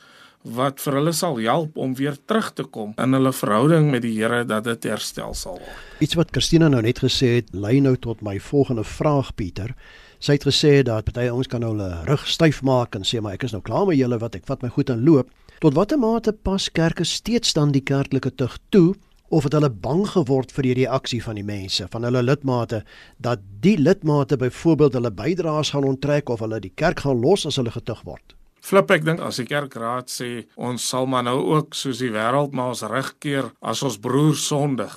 wat 0.54 0.80
vir 0.80 0.98
hulle 1.00 1.12
sal 1.16 1.38
help 1.42 1.76
om 1.80 1.94
weer 1.98 2.16
terug 2.28 2.52
te 2.54 2.64
kom 2.64 2.92
in 3.02 3.16
hulle 3.16 3.32
verhouding 3.34 3.90
met 3.90 4.04
die 4.04 4.14
Here 4.16 4.44
dat 4.46 4.64
dit 4.64 4.86
herstel 4.86 5.34
sal 5.34 5.58
word. 5.58 5.80
Iets 6.04 6.14
wat 6.18 6.30
Christina 6.30 6.68
nou 6.68 6.82
net 6.84 7.00
gesê 7.02 7.38
het, 7.40 7.50
lei 7.52 7.80
nou 7.80 7.96
tot 7.96 8.22
my 8.22 8.38
volgende 8.40 8.84
vraag 8.86 9.32
Pieter. 9.34 9.74
Sy 10.22 10.38
het 10.38 10.46
gesê 10.46 10.78
dat 10.86 11.04
party 11.08 11.26
ons 11.32 11.50
kan 11.50 11.60
nou 11.64 11.74
hulle 11.74 11.90
rug 12.06 12.22
styf 12.30 12.62
maak 12.62 12.94
en 12.96 13.04
sê 13.04 13.20
maar 13.20 13.36
ek 13.36 13.48
is 13.48 13.56
nou 13.56 13.62
klaar 13.64 13.88
met 13.88 13.98
julle 13.98 14.20
wat 14.22 14.38
ek 14.38 14.46
vat 14.48 14.62
my 14.62 14.70
goed 14.72 14.92
en 14.92 15.02
loop. 15.04 15.32
Tot 15.60 15.74
watter 15.74 15.98
mate 15.98 16.32
pas 16.46 16.70
kerke 16.70 17.04
steeds 17.04 17.52
dan 17.56 17.72
die 17.72 17.84
kerklike 17.84 18.32
tug 18.36 18.58
toe 18.70 18.94
of 19.28 19.44
het 19.48 19.56
hulle 19.56 19.70
bang 19.70 20.04
geword 20.06 20.52
vir 20.54 20.68
die 20.68 20.74
reaksie 20.84 21.18
van 21.24 21.34
die 21.34 21.44
mense, 21.46 21.88
van 21.90 22.06
hulle 22.06 22.22
lidmate 22.22 22.84
dat 23.18 23.42
die 23.64 23.74
lidmate 23.80 24.38
byvoorbeeld 24.38 24.94
hulle 25.00 25.10
bydraes 25.10 25.74
gaan 25.74 25.88
onttrek 25.88 26.30
of 26.30 26.44
hulle 26.44 26.60
die 26.62 26.72
kerk 26.74 27.02
gaan 27.02 27.20
los 27.20 27.46
as 27.48 27.58
hulle 27.58 27.74
getug 27.74 28.04
word? 28.06 28.36
Flip 28.66 28.90
ek 28.90 29.04
dink 29.06 29.20
as 29.22 29.36
die 29.38 29.46
kerkraad 29.46 30.08
sê 30.10 30.28
ons 30.58 30.82
sal 30.90 31.04
maar 31.06 31.22
nou 31.28 31.36
ook 31.54 31.76
soos 31.78 32.00
die 32.02 32.10
wêreld 32.10 32.56
maar 32.56 32.72
ons 32.72 32.82
regkeer 32.90 33.52
as 33.62 33.82
ons 33.86 33.98
broer 34.02 34.34
sondig, 34.34 34.90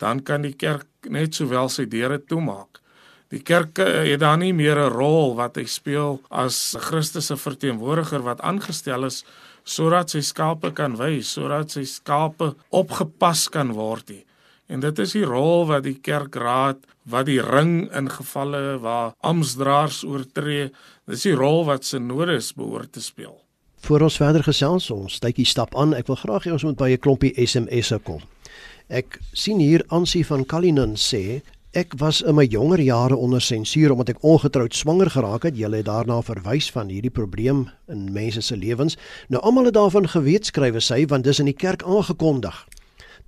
dan 0.00 0.22
kan 0.24 0.46
die 0.46 0.54
kerk 0.56 1.10
net 1.12 1.36
sowel 1.36 1.68
sy 1.68 1.84
deure 1.84 2.16
toemaak. 2.16 2.80
Die 3.28 3.42
kerk 3.44 3.82
eh, 3.84 4.06
het 4.08 4.22
dan 4.22 4.40
nie 4.40 4.54
meer 4.56 4.80
'n 4.80 4.94
rol 4.96 5.34
wat 5.36 5.60
hy 5.60 5.66
speel 5.68 6.22
as 6.30 6.76
Christus 6.80 7.28
se 7.28 7.36
verteenwoordiger 7.36 8.24
wat 8.24 8.40
aangestel 8.40 9.04
is 9.04 9.24
sodat 9.64 10.10
sy 10.10 10.20
skape 10.20 10.72
kan 10.72 10.96
wys, 10.96 11.36
sodat 11.36 11.70
sy 11.70 11.84
skape 11.84 12.54
opgepas 12.70 13.48
kan 13.48 13.72
word 13.72 14.08
nie. 14.08 14.24
En 14.66 14.80
dit 14.80 14.98
is 14.98 15.12
die 15.12 15.24
rol 15.28 15.66
wat 15.68 15.84
die 15.84 15.98
kerkraad 16.00 16.84
wat 17.04 17.26
die 17.28 17.40
ring 17.44 17.90
in 17.92 18.08
gevalle 18.08 18.78
waar 18.80 19.12
amptdraers 19.20 20.04
oortree, 20.08 20.70
dis 21.04 21.26
die 21.28 21.36
rol 21.36 21.66
wat 21.68 21.84
synodes 21.84 22.54
behoort 22.56 22.94
te 22.96 23.02
speel. 23.04 23.36
Voor 23.84 24.06
ons 24.06 24.16
verder 24.16 24.44
gesels, 24.46 24.88
ons 24.90 25.18
tydjie 25.20 25.44
stap 25.44 25.76
aan. 25.76 25.92
Ek 25.92 26.08
wil 26.08 26.16
graag 26.16 26.46
hê 26.48 26.54
ons 26.54 26.64
moet 26.64 26.80
by 26.80 26.90
'n 26.94 27.02
klompie 27.04 27.34
SMS'e 27.36 27.98
kom. 27.98 28.22
Ek 28.88 29.20
sien 29.32 29.60
hier 29.60 29.84
Ansie 29.88 30.24
van 30.24 30.44
Kalinin 30.44 30.96
sê 30.96 31.42
Ek 31.74 31.92
was 31.98 32.22
in 32.22 32.36
my 32.36 32.44
jonger 32.44 32.78
jare 32.78 33.16
onder 33.16 33.40
sensuur 33.42 33.90
omdat 33.90 34.08
ek 34.08 34.22
ongetroud 34.22 34.74
swanger 34.74 35.10
geraak 35.10 35.42
het. 35.42 35.56
Julle 35.58 35.76
het 35.76 35.86
daarna 35.86 36.20
verwys 36.22 36.70
van 36.70 36.88
hierdie 36.88 37.10
probleem 37.10 37.64
in 37.90 38.12
mense 38.12 38.40
se 38.40 38.56
lewens. 38.56 38.94
Nou 39.28 39.42
almal 39.42 39.64
het 39.64 39.74
daarvan 39.74 40.06
geweet 40.08 40.46
skrywe 40.46 40.80
sy 40.80 41.02
want 41.10 41.24
dis 41.24 41.42
in 41.42 41.50
die 41.50 41.58
kerk 41.58 41.82
aangekondig 41.82 42.54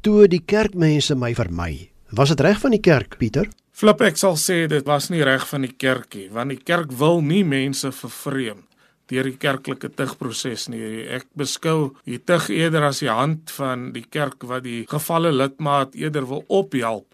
toe 0.01 0.27
die 0.29 0.43
kerkmense 0.45 1.15
my 1.15 1.35
vermy. 1.35 1.91
Was 2.11 2.29
dit 2.29 2.41
reg 2.41 2.61
van 2.61 2.71
die 2.71 2.81
kerk, 2.81 3.19
Pieter? 3.19 3.49
Flip 3.77 4.01
ek 4.01 4.17
sal 4.17 4.39
sê 4.41 4.67
dit 4.71 4.87
was 4.89 5.11
nie 5.13 5.25
reg 5.27 5.45
van 5.49 5.67
die 5.67 5.75
kerkie, 5.75 6.29
want 6.33 6.55
die 6.55 6.63
kerk 6.63 6.93
wil 6.97 7.21
nie 7.21 7.45
mense 7.45 7.93
vervreem 7.93 8.67
deur 9.07 9.29
die 9.29 9.39
kerklike 9.39 9.91
tugproses 9.95 10.67
nie. 10.73 11.05
Ek 11.15 11.29
beskou 11.39 11.93
die 12.09 12.19
tug 12.19 12.49
eerder 12.51 12.89
as 12.89 13.03
die 13.05 13.13
hand 13.13 13.53
van 13.55 13.91
die 13.95 14.03
kerk 14.03 14.43
wat 14.51 14.65
die 14.67 14.85
gevalle 14.91 15.31
lidmaat 15.35 15.95
eerder 15.95 16.27
wil 16.27 16.43
ophelp. 16.51 17.07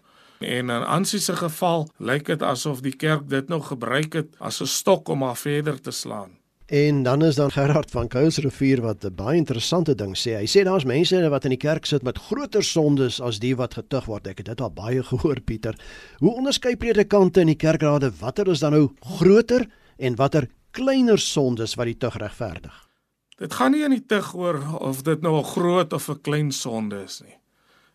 En 0.43 0.71
in 0.73 0.87
Ansie 0.95 1.21
se 1.23 1.35
geval 1.37 1.85
lyk 1.99 2.27
dit 2.31 2.41
asof 2.43 2.81
die 2.83 2.95
kerk 2.97 3.29
dit 3.29 3.49
nog 3.49 3.69
gebruik 3.71 4.17
het 4.17 4.33
as 4.39 4.61
'n 4.61 4.67
stok 4.67 5.09
om 5.09 5.21
haar 5.21 5.37
verder 5.37 5.79
te 5.81 5.91
slaan. 5.91 6.31
En 6.73 7.03
dan 7.03 7.23
is 7.23 7.35
dan 7.35 7.51
Gerard 7.51 7.91
van 7.91 8.07
Kuilsrivier 8.07 8.81
wat 8.81 9.05
'n 9.05 9.15
baie 9.15 9.37
interessante 9.37 9.95
ding 9.95 10.17
sê. 10.17 10.31
Hy 10.41 10.45
sê 10.45 10.63
daar's 10.63 10.83
mense 10.83 11.29
wat 11.29 11.43
in 11.43 11.49
die 11.49 11.57
kerk 11.57 11.85
sit 11.85 12.01
met 12.03 12.17
groter 12.17 12.63
sondes 12.63 13.21
as 13.21 13.39
die 13.39 13.55
wat 13.55 13.73
getug 13.73 14.05
word. 14.05 14.27
Ek 14.27 14.37
het 14.37 14.45
dit 14.45 14.61
al 14.61 14.71
baie 14.71 15.03
gehoor, 15.11 15.41
Pieter. 15.41 15.75
Hoe 16.17 16.33
onderskei 16.35 16.75
predikante 16.75 17.39
in 17.39 17.47
die 17.47 17.55
kerkrade 17.55 18.11
watter 18.19 18.47
is 18.47 18.59
dan 18.59 18.71
nou 18.71 18.89
groter 18.99 19.69
en 19.97 20.15
watter 20.15 20.49
kleiner 20.71 21.19
sondes 21.19 21.75
wat 21.75 21.85
die 21.85 21.97
tug 21.97 22.17
regverdig? 22.17 22.89
Dit 23.37 23.53
gaan 23.53 23.71
nie 23.71 23.83
in 23.83 23.91
die 23.91 24.05
tug 24.05 24.33
oor 24.33 24.79
of 24.79 25.03
dit 25.03 25.21
nou 25.21 25.37
'n 25.37 25.43
groot 25.43 25.93
of 25.93 26.09
'n 26.09 26.21
klein 26.21 26.51
sonde 26.51 27.03
is 27.03 27.21
nie. 27.21 27.37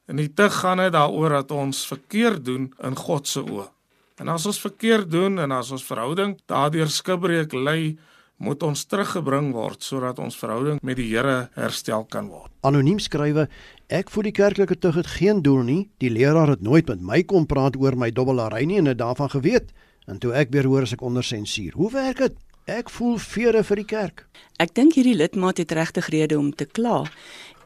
In 0.06 0.16
die 0.16 0.34
tug 0.34 0.54
gaan 0.54 0.76
dit 0.76 0.92
daaroor 0.92 1.28
dat 1.28 1.50
ons 1.50 1.86
verkeerd 1.86 2.44
doen 2.44 2.72
in 2.82 2.96
God 2.96 3.26
se 3.26 3.40
oë. 3.40 3.68
En 4.18 4.28
as 4.28 4.46
ons 4.46 4.60
verkeerd 4.60 5.10
doen 5.10 5.38
en 5.38 5.50
as 5.50 5.70
ons 5.70 5.84
verhouding 5.84 6.38
daardeur 6.46 6.88
skibreek 6.88 7.52
lê, 7.52 7.98
moet 8.38 8.62
ons 8.62 8.84
teruggebring 8.86 9.50
word 9.54 9.82
sodat 9.82 10.18
ons 10.22 10.36
verhouding 10.38 10.78
met 10.82 10.98
die 10.98 11.08
Here 11.10 11.48
herstel 11.58 12.06
kan 12.10 12.30
word. 12.30 12.50
Anoniem 12.66 13.00
skrywe: 13.02 13.48
Ek 13.88 14.10
voel 14.10 14.30
die 14.30 14.36
kerklike 14.36 14.78
tug 14.78 14.98
het 15.00 15.10
geen 15.18 15.42
doel 15.42 15.62
nie. 15.66 15.80
Die 15.98 16.10
leraar 16.10 16.54
het 16.54 16.62
nooit 16.62 16.88
met 16.88 17.02
my 17.02 17.22
kom 17.22 17.46
praat 17.46 17.76
oor 17.76 17.96
my 17.98 18.10
dobbelary 18.10 18.64
nie 18.64 18.78
en 18.78 18.90
het 18.90 18.98
daarvan 18.98 19.30
geweet. 19.30 19.72
En 20.06 20.18
toe 20.18 20.32
ek 20.32 20.52
weer 20.54 20.66
hoor 20.66 20.86
as 20.86 20.94
ek 20.96 21.02
onder 21.02 21.24
sensuur. 21.24 21.74
Hoe 21.74 21.90
werk 21.92 22.22
dit? 22.24 22.36
Ek 22.68 22.90
voel 22.92 23.16
vere 23.16 23.62
vir 23.64 23.80
die 23.80 23.88
kerk. 23.88 24.26
Ek 24.60 24.74
dink 24.76 24.98
hierdie 24.98 25.16
lidmaat 25.16 25.56
het 25.62 25.72
regtig 25.72 26.10
rede 26.12 26.36
om 26.36 26.50
te 26.52 26.66
kla 26.68 27.06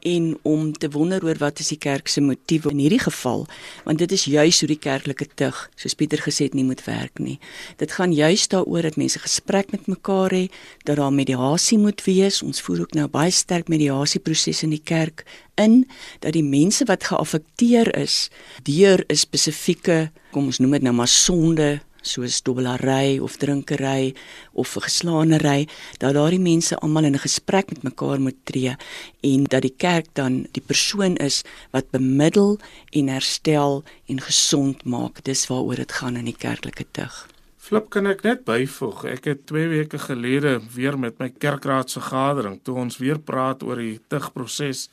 en 0.03 0.37
om 0.41 0.71
te 0.77 0.89
wonder 0.89 1.23
oor 1.23 1.39
wat 1.39 1.59
is 1.63 1.71
die 1.71 1.79
kerk 1.79 2.07
se 2.11 2.21
motief 2.21 2.65
in 2.69 2.81
hierdie 2.83 3.01
geval 3.03 3.45
want 3.87 4.01
dit 4.03 4.11
is 4.11 4.25
juis 4.27 4.59
hoe 4.59 4.67
die 4.67 4.79
kerklike 4.79 5.27
tug 5.39 5.69
soos 5.79 5.95
Pieter 5.95 6.21
gesê 6.23 6.49
het 6.49 6.57
nie 6.57 6.65
moet 6.67 6.83
werk 6.85 7.19
nie. 7.19 7.39
Dit 7.79 7.95
gaan 7.95 8.13
juis 8.13 8.47
daaroor 8.51 8.81
dat 8.87 8.99
mense 8.99 9.19
gesprek 9.19 9.71
met 9.71 9.87
mekaar 9.87 10.33
hê 10.35 10.43
dat 10.83 10.97
daar 10.99 11.13
mediasie 11.13 11.77
moet 11.79 12.03
wees. 12.03 12.41
Ons 12.43 12.61
voer 12.61 12.83
ook 12.83 12.97
nou 12.97 13.07
baie 13.07 13.31
sterk 13.31 13.71
mediasieproses 13.71 14.63
in 14.63 14.75
die 14.75 14.83
kerk 14.83 15.25
in 15.55 15.83
dat 16.19 16.33
die 16.33 16.43
mense 16.43 16.85
wat 16.89 17.07
geaffekteer 17.11 17.93
is 17.95 18.29
deur 18.63 19.03
'n 19.07 19.15
spesifieke 19.15 20.11
kom 20.31 20.45
ons 20.49 20.59
noem 20.59 20.71
dit 20.71 20.81
nou 20.81 20.93
maar 20.93 21.07
sonde 21.07 21.81
soos 22.03 22.41
dobbelary 22.45 23.17
of 23.23 23.39
drinkery 23.41 24.13
of 24.53 24.75
geslaanery 24.85 25.67
dat 26.03 26.13
daardie 26.13 26.41
mense 26.43 26.77
almal 26.79 27.07
in 27.09 27.15
'n 27.15 27.25
gesprek 27.25 27.69
met 27.69 27.83
mekaar 27.83 28.19
moet 28.19 28.39
tree 28.43 28.75
en 29.21 29.43
dat 29.43 29.61
die 29.61 29.75
kerk 29.77 30.07
dan 30.13 30.45
die 30.51 30.63
persoon 30.65 31.15
is 31.17 31.43
wat 31.71 31.91
bemiddel 31.91 32.59
en 32.91 33.07
herstel 33.07 33.83
en 34.07 34.19
gesond 34.21 34.83
maak. 34.85 35.23
Dis 35.23 35.47
waaroor 35.47 35.75
dit 35.75 35.91
gaan 35.91 36.15
in 36.15 36.25
die 36.25 36.37
kerklike 36.37 36.85
tug. 36.91 37.27
Flip 37.57 37.89
kan 37.89 38.07
ek 38.07 38.23
net 38.23 38.41
byvoeg? 38.43 39.05
Ek 39.05 39.23
het 39.23 39.45
2 39.47 39.67
weke 39.71 39.99
gelede 39.99 40.59
weer 40.75 40.97
met 40.99 41.19
my 41.19 41.29
kerkraadsvergadering 41.29 42.59
toe 42.63 42.75
ons 42.75 42.97
weer 42.99 43.19
praat 43.19 43.63
oor 43.63 43.79
die 43.79 44.01
tugproses 44.11 44.89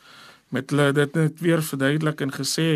met 0.54 0.70
hulle 0.70 0.92
dit 0.92 1.16
net 1.18 1.40
weer 1.42 1.62
verduidelik 1.62 2.20
en 2.20 2.30
gesê 2.30 2.68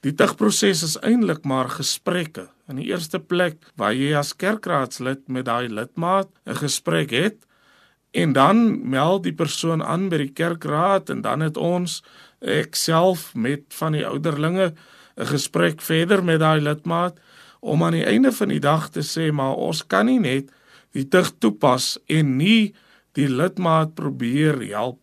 Die 0.00 0.14
tugproses 0.16 0.80
is 0.86 0.96
eintlik 1.04 1.44
maar 1.44 1.68
gesprekke. 1.68 2.46
In 2.72 2.78
die 2.80 2.88
eerste 2.88 3.18
plek 3.20 3.58
waar 3.76 3.92
jy 3.92 4.14
as 4.16 4.32
kerkraadslid 4.32 5.26
met 5.28 5.44
daai 5.44 5.68
lidmaat 5.68 6.30
'n 6.46 6.56
gesprek 6.56 7.10
het 7.10 7.44
en 8.10 8.32
dan 8.32 8.88
meld 8.88 9.22
die 9.22 9.36
persoon 9.36 9.82
aan 9.82 10.08
by 10.08 10.16
die 10.16 10.32
kerkraad 10.32 11.10
en 11.10 11.20
dan 11.20 11.40
het 11.40 11.56
ons 11.56 12.02
ek 12.40 12.74
self 12.74 13.34
met 13.34 13.62
van 13.68 13.92
die 13.92 14.06
ouderlinge 14.06 14.72
'n 15.16 15.26
gesprek 15.26 15.80
verder 15.80 16.24
met 16.24 16.40
daai 16.40 16.60
lidmaat 16.60 17.20
om 17.60 17.84
aan 17.84 17.92
die 17.92 18.06
einde 18.06 18.32
van 18.32 18.48
die 18.48 18.60
dag 18.60 18.88
te 18.88 19.02
sê 19.02 19.32
maar 19.32 19.54
ons 19.54 19.86
kan 19.86 20.06
nie 20.06 20.20
net 20.20 20.50
die 20.92 21.08
tug 21.08 21.32
toepas 21.38 21.98
en 22.06 22.36
nie 22.36 22.74
die 23.12 23.28
lidmaat 23.28 23.94
probeer 23.94 24.62
help 24.72 24.98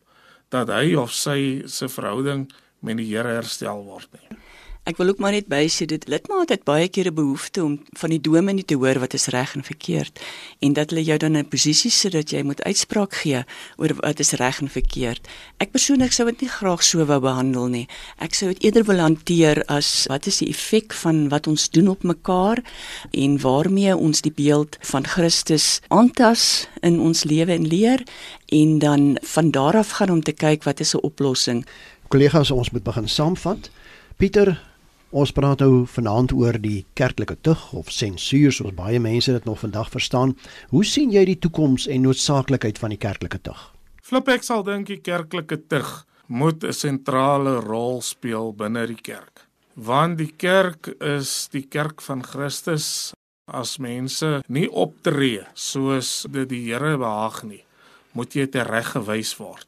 dat 0.50 0.68
hy 0.70 0.96
of 0.96 1.12
sy 1.12 1.62
se 1.66 1.88
verhouding 1.88 2.50
met 2.80 2.98
die 2.98 3.16
Here 3.16 3.28
herstel 3.28 3.84
word 3.84 4.08
nie. 4.14 4.47
Ek 4.88 4.96
wil 5.02 5.10
ook 5.12 5.20
maar 5.20 5.34
net 5.36 5.50
bysê 5.52 5.84
dit 5.84 6.06
lidmaat 6.08 6.54
het 6.54 6.62
baie 6.64 6.88
keer 6.88 7.10
'n 7.12 7.14
behoefte 7.14 7.64
om 7.64 7.74
van 8.00 8.10
die 8.10 8.22
dominee 8.22 8.66
te 8.66 8.76
hoor 8.76 9.00
wat 9.00 9.14
is 9.14 9.28
reg 9.28 9.56
en 9.56 9.64
verkeerd 9.64 10.20
en 10.60 10.74
dat 10.74 10.90
hulle 10.90 11.04
jou 11.04 11.18
dan 11.18 11.36
in 11.36 11.44
'n 11.44 11.50
posisie 11.50 11.92
sit 11.92 12.12
dat 12.12 12.30
jy 12.32 12.42
moet 12.42 12.64
uitspraak 12.64 13.14
gee 13.14 13.44
oor 13.76 13.94
wat 13.94 14.20
is 14.20 14.32
reg 14.32 14.62
en 14.62 14.70
verkeerd. 14.70 15.28
Ek 15.58 15.72
persoonlik 15.72 16.12
sou 16.12 16.30
dit 16.30 16.42
nie 16.42 16.50
graag 16.50 16.84
so 16.84 17.06
wou 17.06 17.20
behandel 17.20 17.68
nie. 17.68 17.88
Ek 18.18 18.34
sou 18.34 18.54
dit 18.54 18.64
eerder 18.64 18.84
wil 18.84 19.00
hanteer 19.00 19.64
as 19.66 20.06
wat 20.08 20.26
is 20.28 20.38
die 20.38 20.50
effek 20.50 20.94
van 20.94 21.30
wat 21.30 21.48
ons 21.48 21.70
doen 21.70 21.88
op 21.88 22.04
mekaar 22.04 22.64
en 23.12 23.40
waarmee 23.40 23.98
ons 23.98 24.22
die 24.22 24.32
beeld 24.32 24.78
van 24.80 25.06
Christus 25.06 25.82
aantas 25.88 26.68
in 26.82 27.00
ons 27.00 27.24
lewe 27.24 27.52
en 27.52 27.68
leer 27.68 28.04
en 28.46 28.80
dan 28.80 29.18
van 29.22 29.52
daar 29.52 29.76
af 29.76 29.90
gaan 29.90 30.10
om 30.10 30.24
te 30.24 30.34
kyk 30.34 30.64
wat 30.64 30.80
is 30.80 30.96
'n 30.96 31.04
oplossing. 31.04 31.66
Kollegas, 32.08 32.52
ons 32.52 32.70
moet 32.72 32.84
begin 32.84 33.10
saamvat. 33.10 33.70
Pieter, 34.18 34.67
Ons 35.16 35.32
praat 35.32 35.62
nou 35.64 35.86
vanaand 35.88 36.34
oor 36.36 36.58
die 36.60 36.82
kerklike 37.00 37.38
tug 37.40 37.62
of 37.80 37.88
sensuur 37.96 38.52
soos 38.52 38.74
baie 38.76 39.00
mense 39.00 39.32
dit 39.32 39.46
nog 39.48 39.62
vandag 39.62 39.88
verstaan. 39.94 40.34
Hoe 40.74 40.84
sien 40.84 41.14
jy 41.16 41.24
die 41.30 41.38
toekoms 41.40 41.86
en 41.88 42.04
noodsaaklikheid 42.04 42.78
van 42.78 42.92
die 42.92 43.00
kerklike 43.00 43.40
tug? 43.40 43.62
Flip 44.04 44.28
ek 44.28 44.44
sal 44.44 44.66
dink 44.68 44.92
die 44.92 45.00
kerklike 45.00 45.62
tug 45.72 46.04
moet 46.28 46.64
'n 46.64 46.74
sentrale 46.74 47.62
rol 47.64 48.02
speel 48.02 48.52
binne 48.52 48.86
die 48.88 49.00
kerk. 49.02 49.48
Want 49.76 50.18
die 50.18 50.34
kerk 50.36 50.88
is 51.00 51.48
die 51.52 51.64
kerk 51.64 52.02
van 52.02 52.24
Christus. 52.24 53.14
As 53.48 53.78
mense 53.78 54.44
nie 54.50 54.68
optree 54.68 55.48
soos 55.54 56.26
dit 56.30 56.50
die 56.50 56.66
Here 56.68 56.98
behaag 56.98 57.44
nie, 57.44 57.64
moet 58.12 58.34
jy 58.36 58.46
tereggewys 58.48 59.38
word 59.40 59.68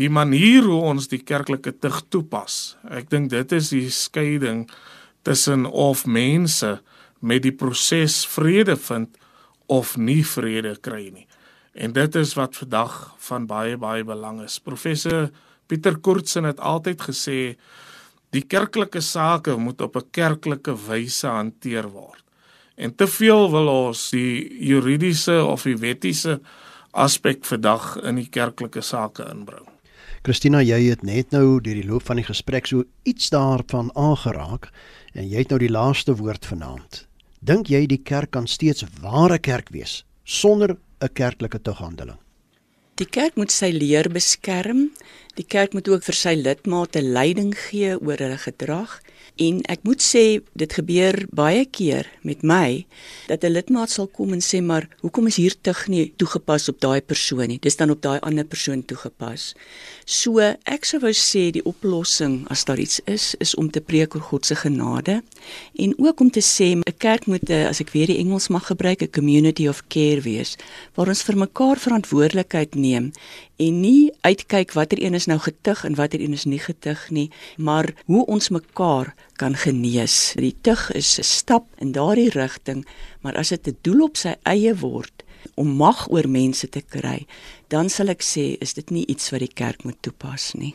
die 0.00 0.08
manier 0.08 0.64
hoe 0.64 0.80
ons 0.92 1.08
die 1.12 1.20
kerklike 1.20 1.74
tug 1.82 2.00
toepas. 2.08 2.76
Ek 2.88 3.10
dink 3.12 3.30
dit 3.32 3.52
is 3.52 3.72
die 3.74 3.88
skeiding 3.92 4.64
tussen 5.26 5.66
of 5.66 6.06
mense 6.06 6.78
met 7.20 7.44
die 7.44 7.54
proses 7.54 8.22
vrede 8.26 8.76
vind 8.76 9.18
of 9.70 9.96
nie 9.96 10.22
vrede 10.26 10.74
kry 10.82 11.10
nie. 11.12 11.26
En 11.72 11.92
dit 11.96 12.16
is 12.20 12.34
wat 12.36 12.56
vandag 12.56 12.96
van 13.28 13.46
baie 13.48 13.76
baie 13.80 14.04
belang 14.04 14.42
is. 14.44 14.58
Professor 14.60 15.30
Pieter 15.68 15.96
Kortsen 16.04 16.44
het 16.44 16.60
altyd 16.60 17.00
gesê 17.08 17.38
die 18.32 18.44
kerklike 18.48 19.00
sake 19.00 19.56
moet 19.56 19.80
op 19.80 19.96
'n 19.96 20.10
kerklike 20.10 20.74
wyse 20.88 21.26
hanteer 21.26 21.88
word. 21.88 22.24
En 22.76 22.94
te 22.94 23.06
veel 23.06 23.50
wil 23.50 23.68
ons 23.68 24.10
die 24.10 24.48
juridiese 24.68 25.44
of 25.44 25.62
die 25.62 25.76
wettiese 25.76 26.40
aspek 26.90 27.44
vandag 27.44 27.96
in 28.02 28.16
die 28.16 28.28
kerklike 28.28 28.80
sake 28.80 29.24
inbring. 29.30 29.71
Christina, 30.22 30.60
jy 30.62 30.76
het 30.86 31.00
net 31.02 31.32
nou 31.34 31.56
deur 31.58 31.74
die 31.80 31.82
loop 31.82 32.04
van 32.06 32.20
die 32.20 32.26
gesprek 32.28 32.68
so 32.70 32.84
iets 33.02 33.32
daarvan 33.34 33.88
aangeraak 33.98 34.68
en 35.18 35.26
jy 35.26 35.40
het 35.42 35.50
nou 35.50 35.58
die 35.58 35.70
laaste 35.72 36.14
woord 36.14 36.46
vanaand. 36.46 37.00
Dink 37.42 37.66
jy 37.66 37.88
die 37.90 37.98
kerk 37.98 38.30
kan 38.36 38.46
steeds 38.46 38.86
ware 39.02 39.40
kerk 39.42 39.72
wees 39.74 40.04
sonder 40.22 40.76
'n 41.02 41.08
kerklike 41.12 41.58
toehandeling? 41.58 42.20
Die 42.94 43.06
kerk 43.10 43.34
moet 43.34 43.50
sy 43.50 43.72
leer 43.74 44.06
beskerm. 44.08 44.92
Die 45.34 45.46
kerk 45.48 45.72
moet 45.72 45.88
ook 45.88 46.04
vir 46.04 46.14
sy 46.14 46.34
lidmate 46.36 47.02
leiding 47.02 47.54
gee 47.56 47.96
oor 48.00 48.20
hulle 48.20 48.38
gedrag 48.38 49.00
En 49.40 49.62
ek 49.72 49.80
moet 49.88 50.02
sê 50.04 50.42
dit 50.60 50.74
gebeur 50.76 51.16
baie 51.32 51.64
keer 51.64 52.04
met 52.20 52.42
my 52.44 52.84
dat 53.28 53.44
'n 53.44 53.52
lidmaat 53.52 53.90
sal 53.90 54.06
kom 54.06 54.32
en 54.32 54.40
sê 54.44 54.60
maar 54.60 54.88
hoekom 55.00 55.26
is 55.26 55.36
hier 55.36 55.54
tug 55.60 55.88
nie 55.88 56.12
toegepas 56.16 56.68
op 56.68 56.80
daai 56.80 57.00
persoon 57.00 57.48
nie. 57.48 57.58
Dis 57.58 57.76
dan 57.76 57.90
op 57.90 58.02
daai 58.02 58.20
ander 58.20 58.44
persoon 58.44 58.84
toegepas. 58.84 59.54
So 60.04 60.38
ek 60.64 60.84
sou 60.84 61.00
wou 61.00 61.12
sê 61.12 61.50
die 61.50 61.64
oplossing 61.64 62.46
as 62.50 62.64
daar 62.64 62.78
iets 62.78 63.00
is 63.06 63.34
is 63.40 63.54
om 63.54 63.70
te 63.70 63.80
preek 63.80 64.14
oor 64.14 64.20
God 64.20 64.46
se 64.46 64.54
genade 64.54 65.22
en 65.78 65.94
ook 65.98 66.20
om 66.20 66.30
te 66.30 66.40
sê 66.40 66.76
'n 66.76 66.82
kerk 66.98 67.26
moet 67.26 67.50
as 67.50 67.80
ek 67.80 67.90
weer 67.90 68.06
die 68.06 68.18
Engels 68.18 68.48
mag 68.48 68.66
gebruik 68.66 69.02
'n 69.02 69.10
community 69.10 69.66
of 69.68 69.82
care 69.88 70.20
wees 70.20 70.56
waar 70.94 71.08
ons 71.08 71.22
vir 71.22 71.36
mekaar 71.36 71.78
verantwoordelikheid 71.78 72.74
neem 72.74 73.12
en 73.62 73.80
nie 73.82 74.10
uitkyk 74.26 74.74
watter 74.76 75.00
een 75.02 75.14
is 75.14 75.28
nou 75.30 75.38
getug 75.42 75.84
en 75.86 75.96
watter 75.98 76.20
een 76.20 76.34
is 76.36 76.46
nie 76.48 76.60
getug 76.62 77.04
nie, 77.10 77.28
maar 77.56 77.92
hoe 78.10 78.24
ons 78.26 78.50
mekaar 78.54 79.12
kan 79.38 79.54
genees. 79.56 80.34
Die 80.38 80.56
tug 80.66 80.90
is 80.98 81.18
'n 81.18 81.22
stap 81.22 81.66
in 81.78 81.92
daardie 81.92 82.30
rigting, 82.30 82.86
maar 83.20 83.36
as 83.36 83.48
dit 83.48 83.66
'n 83.68 83.78
doel 83.82 84.02
op 84.02 84.16
sy 84.16 84.34
eie 84.42 84.74
word 84.74 85.22
om 85.54 85.68
mag 85.68 86.10
oor 86.10 86.28
mense 86.28 86.68
te 86.68 86.80
kry, 86.80 87.26
dan 87.68 87.88
sal 87.88 88.08
ek 88.08 88.22
sê 88.22 88.56
is 88.60 88.74
dit 88.74 88.90
nie 88.90 89.06
iets 89.06 89.30
wat 89.30 89.40
die 89.40 89.54
kerk 89.54 89.84
moet 89.84 90.02
toepas 90.02 90.52
nie. 90.54 90.74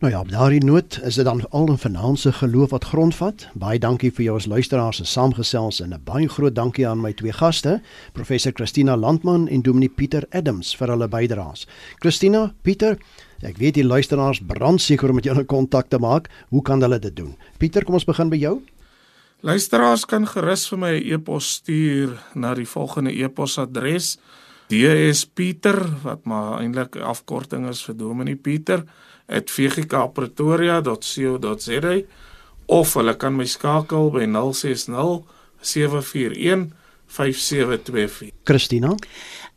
Nou 0.00 0.12
ja, 0.12 0.20
op 0.20 0.30
daardie 0.32 0.64
noot 0.64 0.96
is 1.04 1.14
dit 1.14 1.24
dan 1.24 1.42
al 1.50 1.66
'n 1.68 1.76
finansiële 1.76 2.34
geloof 2.34 2.70
wat 2.70 2.84
grondvat. 2.84 3.48
Baie 3.54 3.78
dankie 3.78 4.12
vir 4.12 4.24
jou 4.24 4.36
as 4.36 4.46
luisteraars 4.46 4.96
se 4.96 5.04
saamgesels 5.04 5.80
en 5.80 5.92
'n 5.92 6.00
baie 6.04 6.28
groot 6.28 6.54
dankie 6.54 6.88
aan 6.88 7.00
my 7.00 7.12
twee 7.12 7.32
gaste, 7.32 7.82
professor 8.12 8.52
Christina 8.52 8.96
Landman 8.96 9.48
en 9.48 9.62
Dominee 9.62 9.88
Pieter 9.88 10.26
Adams 10.30 10.76
vir 10.76 10.88
hulle 10.88 11.08
bydraes. 11.08 11.66
Christina, 11.98 12.54
Pieter, 12.62 12.98
ek 13.42 13.56
weet 13.56 13.74
die 13.74 13.84
luisteraars 13.84 14.40
brand 14.46 14.80
seker 14.80 15.08
om 15.08 15.14
met 15.14 15.24
jou 15.24 15.38
'n 15.38 15.46
kontak 15.46 15.88
te 15.88 15.98
maak. 15.98 16.28
Hoe 16.48 16.62
kan 16.62 16.80
hulle 16.80 16.98
dit 16.98 17.16
doen? 17.16 17.36
Pieter, 17.58 17.84
kom 17.84 17.94
ons 17.94 18.04
begin 18.04 18.28
by 18.28 18.36
jou. 18.36 18.60
Luisteraars 19.40 20.04
kan 20.04 20.26
gerus 20.26 20.68
vir 20.68 20.78
my 20.78 20.90
'n 20.90 21.02
e 21.02 21.12
e-pos 21.12 21.52
stuur 21.52 22.22
na 22.34 22.54
die 22.54 22.68
volgende 22.68 23.12
e-posadres: 23.12 24.18
dspieter 24.68 26.02
wat 26.02 26.24
maar 26.24 26.60
eintlik 26.60 26.96
afkorting 26.96 27.68
is 27.68 27.82
vir 27.82 27.96
Dominee 27.96 28.36
Pieter 28.36 28.84
@vgkpretoria.co.za 29.30 32.02
of 32.66 32.94
hulle 32.94 33.16
kan 33.16 33.36
my 33.36 33.46
skakel 33.46 34.10
by 34.10 34.26
060 34.26 35.24
741 35.60 36.72
5724. 37.10 38.30
Christina. 38.44 38.94